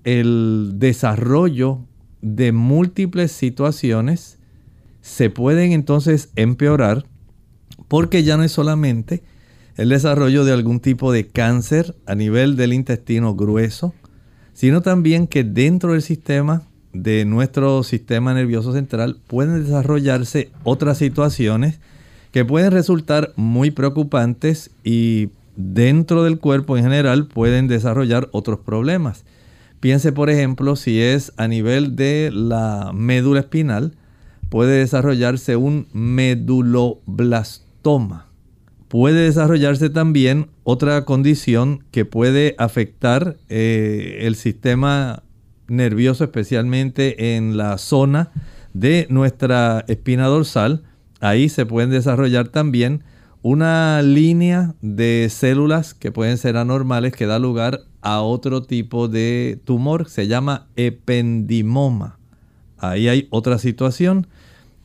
[0.03, 1.81] el desarrollo
[2.23, 4.39] de múltiples situaciones
[5.03, 7.05] se pueden entonces empeorar
[7.95, 9.23] porque ya no es solamente
[9.77, 13.95] el desarrollo de algún tipo de cáncer a nivel del intestino grueso,
[14.53, 21.79] sino también que dentro del sistema de nuestro sistema nervioso central pueden desarrollarse otras situaciones
[22.33, 29.25] que pueden resultar muy preocupantes y dentro del cuerpo en general pueden desarrollar otros problemas.
[29.79, 33.95] Piense por ejemplo si es a nivel de la médula espinal,
[34.49, 37.64] puede desarrollarse un meduloblastoma
[38.89, 45.23] Puede desarrollarse también otra condición que puede afectar eh, el sistema
[45.69, 48.31] nervioso, especialmente en la zona
[48.73, 50.83] de nuestra espina dorsal.
[51.21, 53.05] Ahí se pueden desarrollar también
[53.43, 59.61] una línea de células que pueden ser anormales que da lugar a otro tipo de
[59.65, 60.09] tumor.
[60.09, 62.19] Se llama ependimoma.
[62.79, 64.27] Ahí hay otra situación.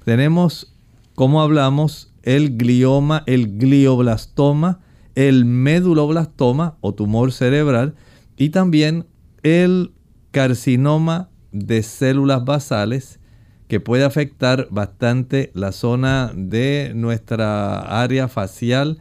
[0.03, 0.73] Tenemos,
[1.15, 4.79] como hablamos, el glioma, el glioblastoma,
[5.15, 7.95] el meduloblastoma o tumor cerebral
[8.37, 9.05] y también
[9.43, 9.91] el
[10.31, 13.19] carcinoma de células basales
[13.67, 18.99] que puede afectar bastante la zona de nuestra área facial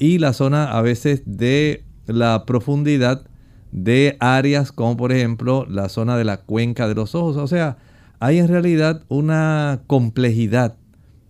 [0.00, 3.26] y la zona a veces de la profundidad
[3.72, 7.36] de áreas como por ejemplo la zona de la cuenca de los ojos.
[7.36, 7.76] O sea,
[8.20, 10.76] hay en realidad una complejidad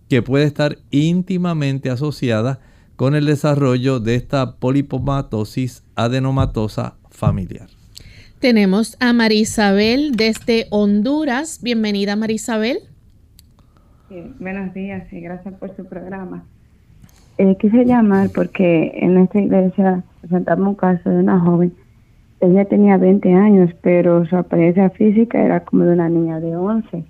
[0.09, 2.59] que puede estar íntimamente asociada
[2.95, 7.67] con el desarrollo de esta polipomatosis adenomatosa familiar.
[8.39, 11.61] Tenemos a Marisabel desde Honduras.
[11.61, 12.77] Bienvenida, Marisabel.
[14.39, 16.45] buenos días y gracias por su programa.
[17.37, 21.73] Eh, quise llamar porque en esta iglesia presentamos un caso de una joven.
[22.39, 27.03] Ella tenía 20 años, pero su apariencia física era como de una niña de 11.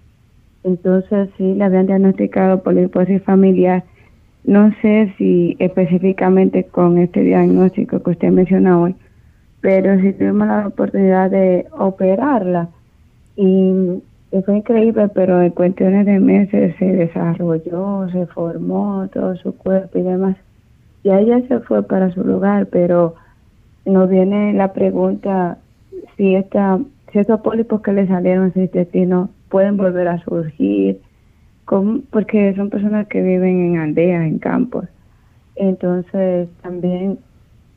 [0.66, 3.84] Entonces sí le habían diagnosticado poliposis familiar.
[4.43, 8.95] No sé si específicamente con este diagnóstico que usted menciona hoy,
[9.61, 12.70] pero sí tuvimos la oportunidad de operarla
[13.36, 14.01] y
[14.43, 20.01] fue increíble, pero en cuestiones de meses se desarrolló, se formó todo su cuerpo y
[20.01, 20.36] demás.
[21.03, 23.13] Y ella se fue para su lugar, pero
[23.86, 25.59] nos viene la pregunta
[26.18, 26.80] si esta
[27.11, 30.99] si estos pólipos que le salieron en su intestino pueden volver a surgir,
[32.11, 34.85] porque son personas que viven en aldeas, en campos.
[35.55, 37.19] Entonces también,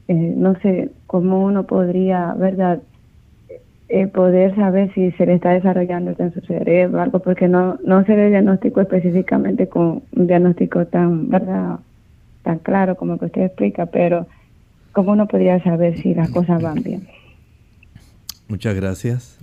[0.08, 2.80] eh, no sé cómo uno podría, ¿verdad?
[3.88, 8.04] Eh, poder saber si se le está desarrollando en su cerebro, algo, porque no, no
[8.04, 11.78] se le diagnóstico específicamente con un diagnóstico tan, ¿verdad?
[12.42, 14.26] tan claro como que usted explica, pero
[14.92, 17.06] ¿cómo uno podría saber si las cosas van bien?
[18.48, 19.37] Muchas gracias.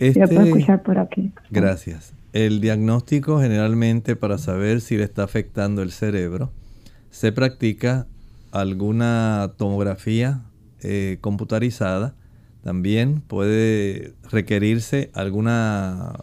[0.00, 1.32] Este, puedo escuchar por aquí.
[1.50, 2.14] Gracias.
[2.32, 6.50] El diagnóstico generalmente para saber si le está afectando el cerebro
[7.10, 8.06] se practica
[8.50, 10.42] alguna tomografía
[10.82, 12.14] eh, computarizada
[12.62, 16.20] también puede requerirse alguna,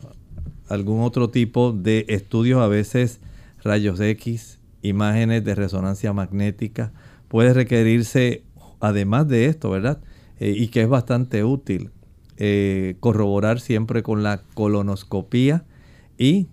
[0.69, 3.19] algún otro tipo de estudios, a veces
[3.63, 6.91] rayos X, imágenes de resonancia magnética.
[7.27, 8.43] Puede requerirse,
[8.79, 9.99] además de esto, ¿verdad?
[10.39, 11.89] Eh, y que es bastante útil,
[12.37, 15.65] eh, corroborar siempre con la colonoscopía
[16.17, 16.47] y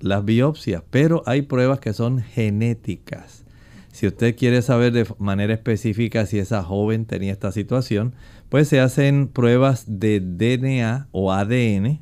[0.00, 0.82] las biopsias.
[0.90, 3.44] Pero hay pruebas que son genéticas.
[3.92, 8.14] Si usted quiere saber de manera específica si esa joven tenía esta situación,
[8.50, 12.00] pues se hacen pruebas de DNA o ADN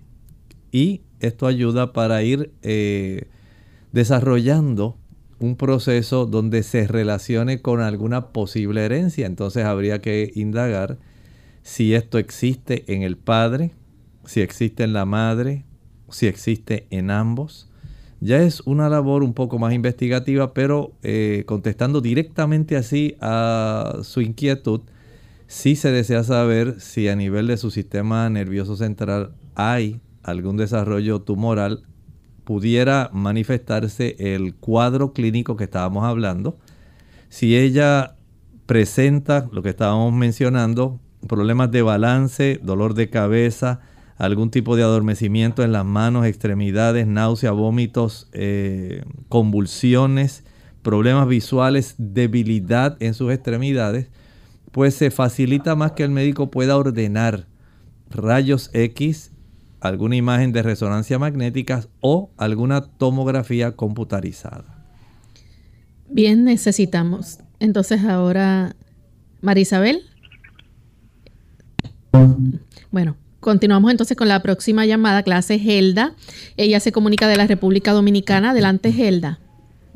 [0.72, 3.28] y esto ayuda para ir eh,
[3.93, 4.99] desarrollando
[5.39, 9.26] un proceso donde se relacione con alguna posible herencia.
[9.26, 10.99] Entonces habría que indagar
[11.65, 13.73] si esto existe en el padre,
[14.27, 15.65] si existe en la madre,
[16.11, 17.71] si existe en ambos.
[18.21, 24.21] Ya es una labor un poco más investigativa, pero eh, contestando directamente así a su
[24.21, 24.83] inquietud,
[25.47, 31.23] si se desea saber si a nivel de su sistema nervioso central hay algún desarrollo
[31.23, 31.85] tumoral,
[32.45, 36.59] pudiera manifestarse el cuadro clínico que estábamos hablando.
[37.31, 38.17] Si ella
[38.67, 43.81] presenta lo que estábamos mencionando, problemas de balance, dolor de cabeza,
[44.16, 50.45] algún tipo de adormecimiento en las manos, extremidades, náusea, vómitos, eh, convulsiones,
[50.83, 54.09] problemas visuales, debilidad en sus extremidades,
[54.70, 57.47] pues se facilita más que el médico pueda ordenar
[58.11, 59.33] rayos X,
[59.81, 64.64] alguna imagen de resonancia magnética o alguna tomografía computarizada.
[66.09, 67.39] Bien, necesitamos.
[67.61, 68.77] Entonces ahora,
[69.41, 70.03] Marisabel.
[72.91, 76.15] Bueno, continuamos entonces con la próxima llamada, clase Gelda.
[76.57, 78.51] Ella se comunica de la República Dominicana.
[78.51, 79.39] Adelante, Gelda.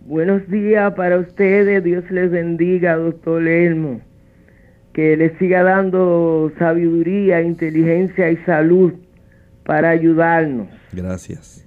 [0.06, 1.84] Buenos días para ustedes.
[1.84, 4.00] Dios les bendiga, doctor Elmo
[4.98, 8.94] que le siga dando sabiduría, inteligencia y salud
[9.64, 10.66] para ayudarnos.
[10.92, 11.64] Gracias.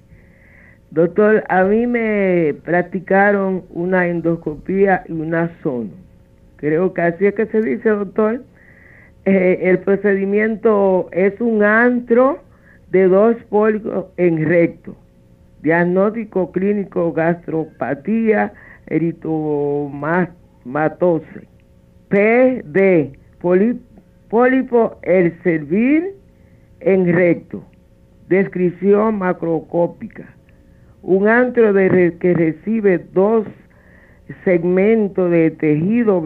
[0.90, 5.92] Doctor, a mí me practicaron una endoscopía y una sono.
[6.56, 8.44] Creo que así es que se dice, doctor.
[9.24, 12.40] Eh, el procedimiento es un antro
[12.90, 14.96] de dos pólipos en recto.
[15.62, 18.52] Diagnóstico clínico gastropatía
[18.86, 20.26] eritomatosis.
[22.08, 23.12] PD
[24.28, 26.16] pólipo el servir
[26.80, 27.62] en recto.
[28.28, 30.34] Descripción macrocópica.
[31.02, 33.46] Un antro que recibe dos
[34.44, 36.20] segmentos de tejido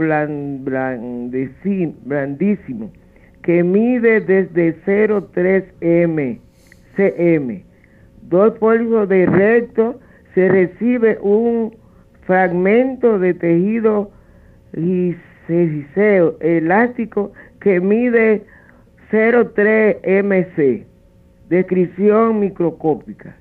[2.05, 2.91] blandísimo
[3.43, 6.41] que mide desde 0,3 m
[6.97, 7.65] cm.
[8.23, 10.01] Dos pólipos de recto
[10.35, 11.75] se recibe un
[12.23, 14.11] fragmento de tejido
[16.41, 18.43] elástico que mide
[19.13, 20.85] 0,3 mc,
[21.49, 23.37] descripción microscópica.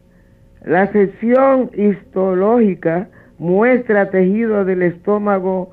[0.64, 5.72] La sección histológica muestra tejido del estómago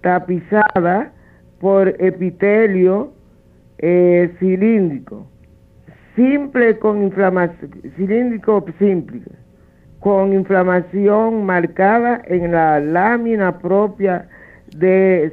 [0.00, 1.12] tapizada
[1.60, 3.12] por epitelio
[3.78, 5.26] eh, cilíndrico,
[6.16, 9.22] simple con inflamación, cilíndrico simple,
[10.00, 14.28] con inflamación marcada en la lámina propia
[14.76, 15.32] de,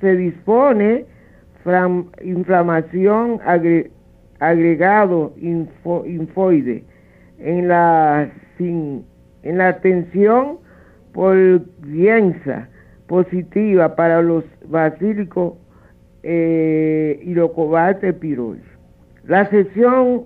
[0.00, 1.06] se, dispone
[2.22, 3.40] inflamación
[4.40, 6.84] agregado infoide
[7.38, 9.04] en la, en
[9.44, 10.58] la tensión
[11.12, 11.62] por
[13.06, 15.54] positiva para los basílicos
[16.22, 18.64] eh, y los cobaltes piroides.
[19.26, 20.24] La sección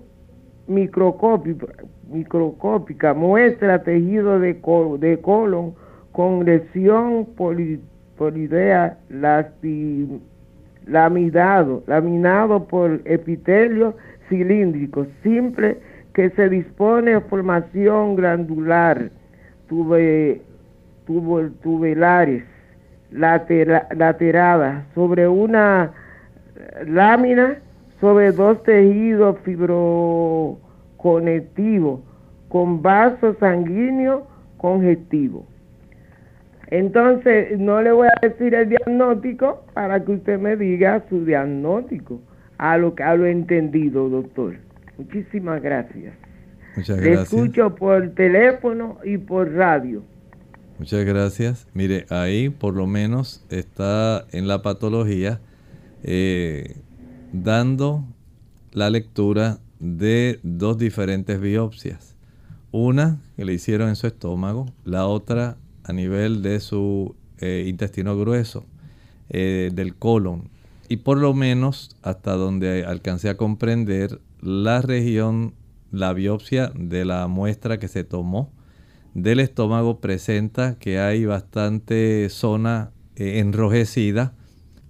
[0.67, 5.75] microscópica, muestra tejido de, colon
[6.11, 7.27] con lesión
[8.17, 8.97] polidea
[10.87, 13.95] laminado, laminado por epitelio
[14.29, 15.77] cilíndrico simple
[16.13, 19.09] que se dispone de formación glandular,
[21.07, 22.43] tuve, tubulares,
[23.11, 25.91] lateradas, sobre una
[26.85, 27.57] lámina,
[27.99, 31.99] sobre dos tejidos fibroconectivos,
[32.49, 34.27] con vaso sanguíneo
[34.57, 35.45] conjectivo.
[36.69, 42.19] Entonces, no le voy a decir el diagnóstico para que usted me diga su diagnóstico
[42.57, 44.55] a lo, a lo entendido, doctor.
[44.97, 46.13] Muchísimas gracias.
[46.75, 47.15] Muchas gracias.
[47.15, 50.03] Le escucho por teléfono y por radio.
[50.79, 51.67] Muchas gracias.
[51.73, 55.41] Mire, ahí por lo menos está en la patología
[56.03, 56.77] eh,
[57.33, 58.05] dando
[58.73, 62.15] la lectura de dos diferentes biopsias.
[62.71, 68.15] Una que le hicieron en su estómago, la otra a nivel de su eh, intestino
[68.15, 68.63] grueso,
[69.29, 70.49] eh, del colon.
[70.89, 75.55] Y por lo menos hasta donde alcancé a comprender la región,
[75.91, 78.51] la biopsia de la muestra que se tomó
[79.17, 84.35] del estómago presenta que hay bastante zona eh, enrojecida,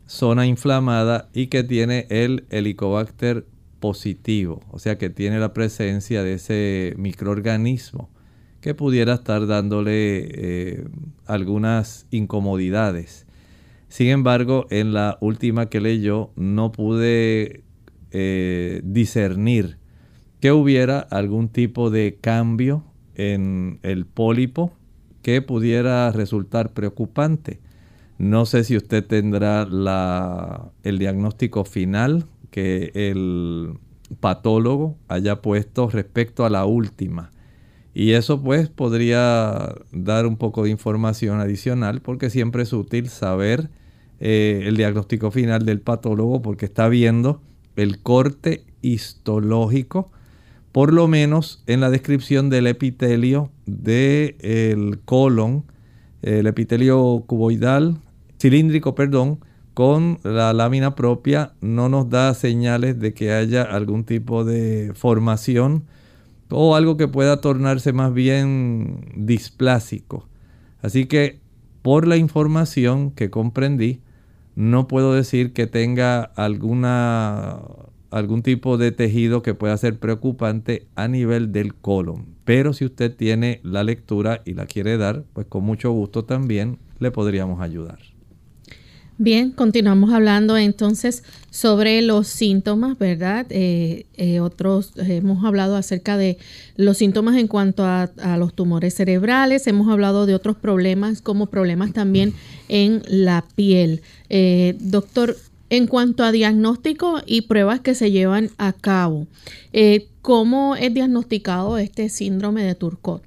[0.06, 3.46] zona inflamada y que tiene el helicobacter
[3.80, 8.10] positivo, o sea que tiene la presencia de ese microorganismo
[8.60, 10.86] que pudiera estar dándole eh,
[11.26, 13.26] algunas incomodidades.
[13.88, 17.64] Sin embargo, en la última que leyó no pude
[18.12, 19.78] eh, discernir
[20.42, 22.84] que hubiera algún tipo de cambio
[23.18, 24.72] en el pólipo
[25.22, 27.60] que pudiera resultar preocupante.
[28.18, 33.74] No sé si usted tendrá la, el diagnóstico final que el
[34.20, 37.32] patólogo haya puesto respecto a la última.
[37.94, 43.70] Y eso pues podría dar un poco de información adicional porque siempre es útil saber
[44.20, 47.42] eh, el diagnóstico final del patólogo porque está viendo
[47.76, 50.12] el corte histológico,
[50.78, 55.64] por lo menos en la descripción del epitelio del colon,
[56.22, 57.98] el epitelio cuboidal,
[58.40, 59.40] cilíndrico, perdón,
[59.74, 65.86] con la lámina propia no nos da señales de que haya algún tipo de formación
[66.52, 70.30] o algo que pueda tornarse más bien displásico.
[70.84, 71.40] Así que
[71.82, 74.02] por la información que comprendí,
[74.54, 77.62] no puedo decir que tenga alguna,
[78.12, 82.26] algún tipo de tejido que pueda ser preocupante a nivel del colon.
[82.46, 86.80] Pero si usted tiene la lectura y la quiere dar, pues con mucho gusto también
[87.00, 88.00] le podríamos ayudar.
[89.20, 93.48] Bien, continuamos hablando entonces sobre los síntomas, ¿verdad?
[93.50, 96.38] Eh, eh, otros hemos hablado acerca de
[96.76, 101.94] los síntomas en cuanto a, los tumores cerebrales, hemos hablado de otros problemas como problemas
[101.94, 102.34] también
[102.70, 104.04] en la piel.
[104.30, 105.36] Eh, doctor,
[105.70, 109.28] en cuanto a diagnóstico y pruebas que se llevan a cabo,
[110.22, 113.24] ¿cómo es diagnosticado este síndrome de Turcot?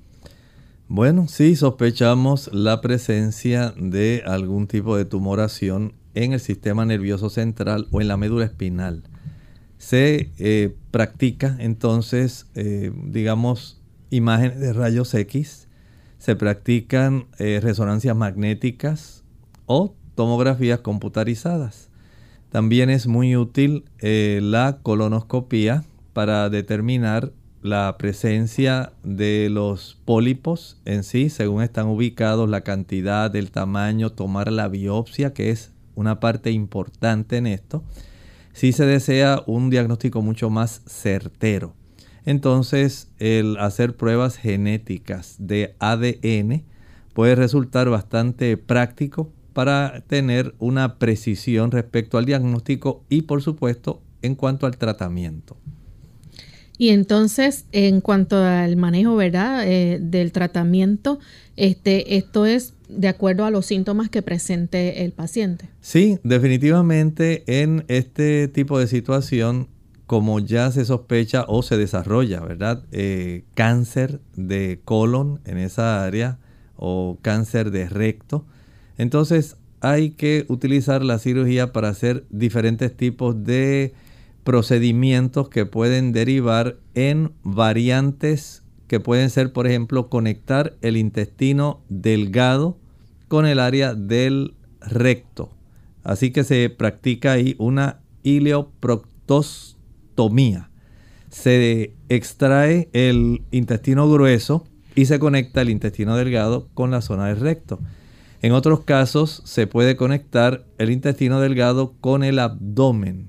[0.93, 7.87] Bueno, sí sospechamos la presencia de algún tipo de tumoración en el sistema nervioso central
[7.93, 9.05] o en la médula espinal.
[9.79, 13.81] Se eh, practica entonces, eh, digamos,
[14.11, 15.69] imágenes de rayos X,
[16.19, 19.23] se practican eh, resonancias magnéticas
[19.67, 21.90] o tomografías computarizadas.
[22.51, 27.33] También es muy útil la colonoscopía para determinar
[27.63, 34.51] la presencia de los pólipos en sí, según están ubicados, la cantidad, el tamaño, tomar
[34.51, 37.85] la biopsia, que es una parte importante en esto,
[38.53, 41.75] si se desea un diagnóstico mucho más certero.
[42.25, 46.65] Entonces, el hacer pruebas genéticas de ADN
[47.15, 54.35] puede resultar bastante práctico para tener una precisión respecto al diagnóstico y por supuesto en
[54.35, 55.57] cuanto al tratamiento.
[56.81, 59.69] Y entonces, en cuanto al manejo, ¿verdad?
[59.69, 61.19] Eh, del tratamiento,
[61.57, 65.69] este, esto es de acuerdo a los síntomas que presente el paciente.
[65.83, 69.69] Sí, definitivamente en este tipo de situación,
[70.07, 72.83] como ya se sospecha o se desarrolla, ¿verdad?
[72.93, 76.39] Eh, cáncer de colon en esa área
[76.77, 78.47] o cáncer de recto,
[79.01, 83.95] entonces hay que utilizar la cirugía para hacer diferentes tipos de
[84.45, 92.77] procedimientos que pueden derivar en variantes que pueden ser, por ejemplo, conectar el intestino delgado
[93.29, 95.49] con el área del recto.
[96.05, 100.69] Así que se practica ahí una ileoproctostomía.
[101.31, 107.41] Se extrae el intestino grueso y se conecta el intestino delgado con la zona del
[107.41, 107.81] recto.
[108.43, 113.29] En otros casos se puede conectar el intestino delgado con el abdomen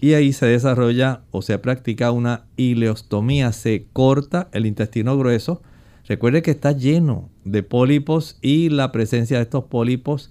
[0.00, 3.52] y ahí se desarrolla o se practica una ileostomía.
[3.52, 5.62] Se corta el intestino grueso.
[6.06, 10.30] Recuerde que está lleno de pólipos y la presencia de estos pólipos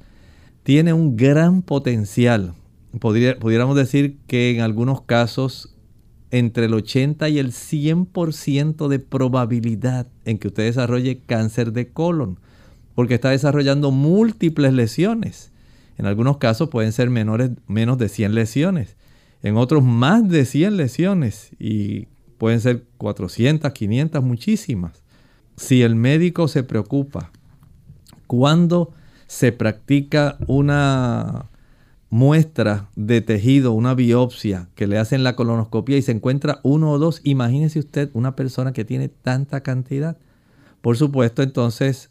[0.64, 2.54] tiene un gran potencial.
[3.00, 5.76] pudiéramos decir que en algunos casos
[6.32, 12.40] entre el 80 y el 100% de probabilidad en que usted desarrolle cáncer de colon,
[12.96, 15.52] porque está desarrollando múltiples lesiones.
[15.98, 18.96] En algunos casos pueden ser menores, menos de 100 lesiones
[19.46, 22.08] en otros más de 100 lesiones y
[22.40, 25.04] pueden ser 400, 500, muchísimas.
[25.56, 27.32] Si el médico se preocupa
[28.26, 28.92] cuando
[29.28, 31.52] se practica una
[32.10, 36.98] muestra de tejido, una biopsia que le hacen la colonoscopia y se encuentra uno o
[36.98, 40.18] dos, imagínese usted una persona que tiene tanta cantidad.
[40.82, 42.10] Por supuesto, entonces,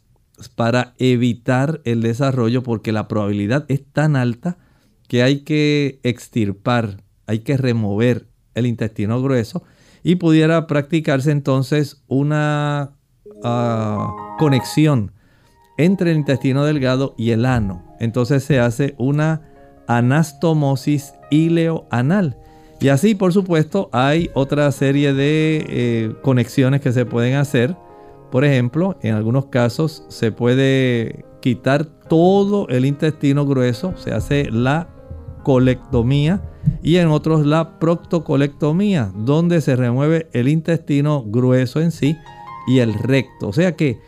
[0.55, 4.57] para evitar el desarrollo, porque la probabilidad es tan alta
[5.07, 9.63] que hay que extirpar hay que remover el intestino grueso
[10.03, 12.91] y pudiera practicarse entonces una
[13.43, 15.11] ah, conexión
[15.77, 17.83] entre el intestino delgado y el ano.
[17.99, 19.41] Entonces se hace una
[19.87, 22.37] anastomosis ileoanal.
[22.79, 27.75] Y así, por supuesto, hay otra serie de eh, conexiones que se pueden hacer.
[28.35, 34.89] Por ejemplo, en algunos casos se puede quitar todo el intestino grueso, se hace la
[35.45, 36.41] colectomía
[36.83, 42.17] y en otros la proctocolectomía, donde se remueve el intestino grueso en sí
[42.67, 43.47] y el recto.
[43.47, 43.99] O sea que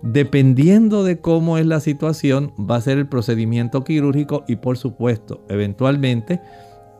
[0.00, 5.44] dependiendo de cómo es la situación, va a ser el procedimiento quirúrgico y por supuesto,
[5.50, 6.40] eventualmente,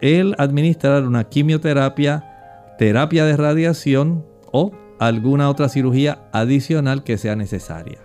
[0.02, 7.98] el administrar una quimioterapia, terapia de radiación o alguna otra cirugía adicional que sea necesaria.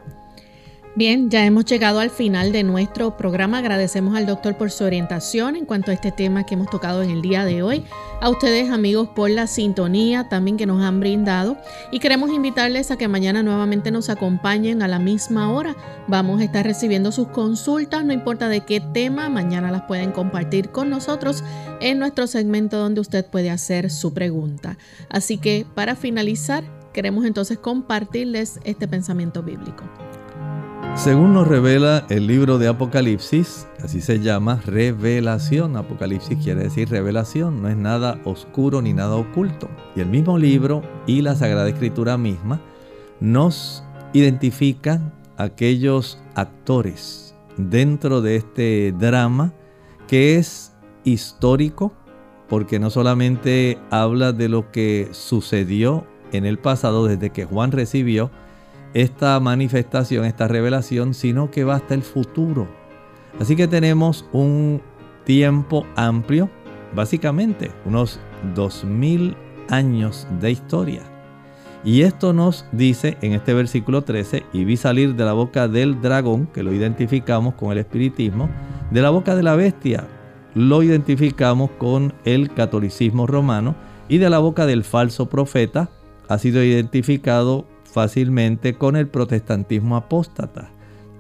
[0.96, 3.60] Bien, ya hemos llegado al final de nuestro programa.
[3.60, 7.12] Agradecemos al doctor por su orientación en cuanto a este tema que hemos tocado en
[7.12, 7.86] el día de hoy.
[8.22, 11.58] A ustedes amigos por la sintonía también que nos han brindado.
[11.92, 15.76] Y queremos invitarles a que mañana nuevamente nos acompañen a la misma hora.
[16.08, 20.70] Vamos a estar recibiendo sus consultas, no importa de qué tema, mañana las pueden compartir
[20.70, 21.44] con nosotros
[21.80, 24.78] en nuestro segmento donde usted puede hacer su pregunta.
[25.08, 29.84] Así que para finalizar, queremos entonces compartirles este pensamiento bíblico.
[30.96, 35.78] Según nos revela el libro de Apocalipsis, así se llama revelación.
[35.78, 39.70] Apocalipsis quiere decir revelación, no es nada oscuro ni nada oculto.
[39.96, 42.60] Y el mismo libro y la Sagrada Escritura misma
[43.22, 49.54] nos identifican aquellos actores dentro de este drama
[50.08, 50.74] que es
[51.06, 51.94] histórico,
[52.50, 58.32] porque no solamente habla de lo que sucedió en el pasado desde que Juan recibió
[58.94, 62.68] esta manifestación, esta revelación, sino que va hasta el futuro.
[63.40, 64.82] Así que tenemos un
[65.26, 66.50] tiempo amplio,
[66.96, 68.20] básicamente unos
[68.56, 69.36] 2000
[69.70, 71.04] años de historia.
[71.84, 76.02] Y esto nos dice en este versículo 13, y vi salir de la boca del
[76.02, 78.50] dragón, que lo identificamos con el espiritismo,
[78.92, 80.06] de la boca de la bestia,
[80.56, 83.76] lo identificamos con el catolicismo romano,
[84.10, 85.90] y de la boca del falso profeta
[86.30, 90.70] ha sido identificado fácilmente con el protestantismo apóstata.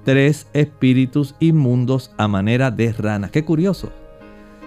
[0.05, 3.31] Tres espíritus inmundos a manera de ranas.
[3.31, 3.91] Qué curioso.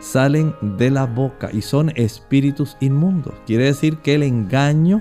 [0.00, 3.34] Salen de la boca y son espíritus inmundos.
[3.46, 5.00] Quiere decir que el engaño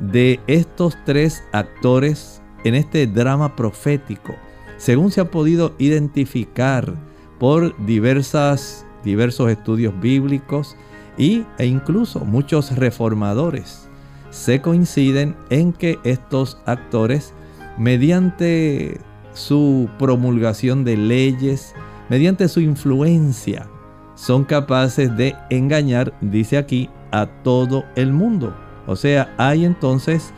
[0.00, 4.34] de estos tres actores en este drama profético,
[4.78, 6.94] según se ha podido identificar
[7.38, 10.76] por diversas, diversos estudios bíblicos
[11.18, 13.90] y, e incluso muchos reformadores,
[14.32, 17.34] se coinciden en que estos actores,
[17.78, 18.98] mediante
[19.34, 21.74] su promulgación de leyes,
[22.08, 23.68] mediante su influencia,
[24.14, 28.56] son capaces de engañar, dice aquí, a todo el mundo.
[28.86, 30.32] O sea, hay entonces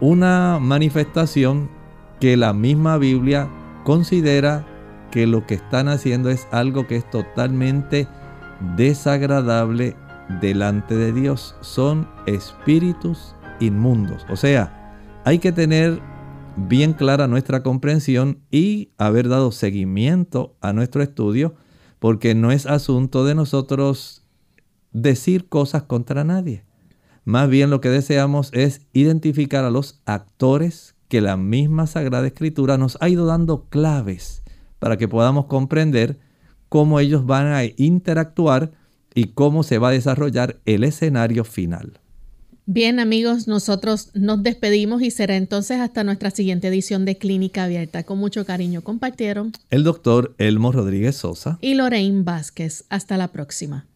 [0.00, 1.68] una manifestación
[2.20, 3.48] que la misma Biblia
[3.84, 4.64] considera
[5.10, 8.06] que lo que están haciendo es algo que es totalmente
[8.76, 9.96] desagradable
[10.40, 11.56] delante de Dios.
[11.62, 14.26] Son espíritus inmundos.
[14.28, 14.94] O sea,
[15.24, 16.00] hay que tener
[16.56, 21.54] bien clara nuestra comprensión y haber dado seguimiento a nuestro estudio,
[21.98, 24.24] porque no es asunto de nosotros
[24.92, 26.64] decir cosas contra nadie.
[27.24, 32.78] Más bien lo que deseamos es identificar a los actores que la misma Sagrada Escritura
[32.78, 34.42] nos ha ido dando claves
[34.78, 36.18] para que podamos comprender
[36.68, 38.72] cómo ellos van a interactuar
[39.14, 41.99] y cómo se va a desarrollar el escenario final.
[42.72, 48.04] Bien amigos, nosotros nos despedimos y será entonces hasta nuestra siguiente edición de Clínica Abierta.
[48.04, 52.84] Con mucho cariño compartieron el doctor Elmo Rodríguez Sosa y Lorraine Vázquez.
[52.88, 53.86] Hasta la próxima.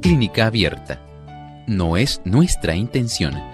[0.00, 1.00] Clínica Abierta.
[1.68, 3.53] No es nuestra intención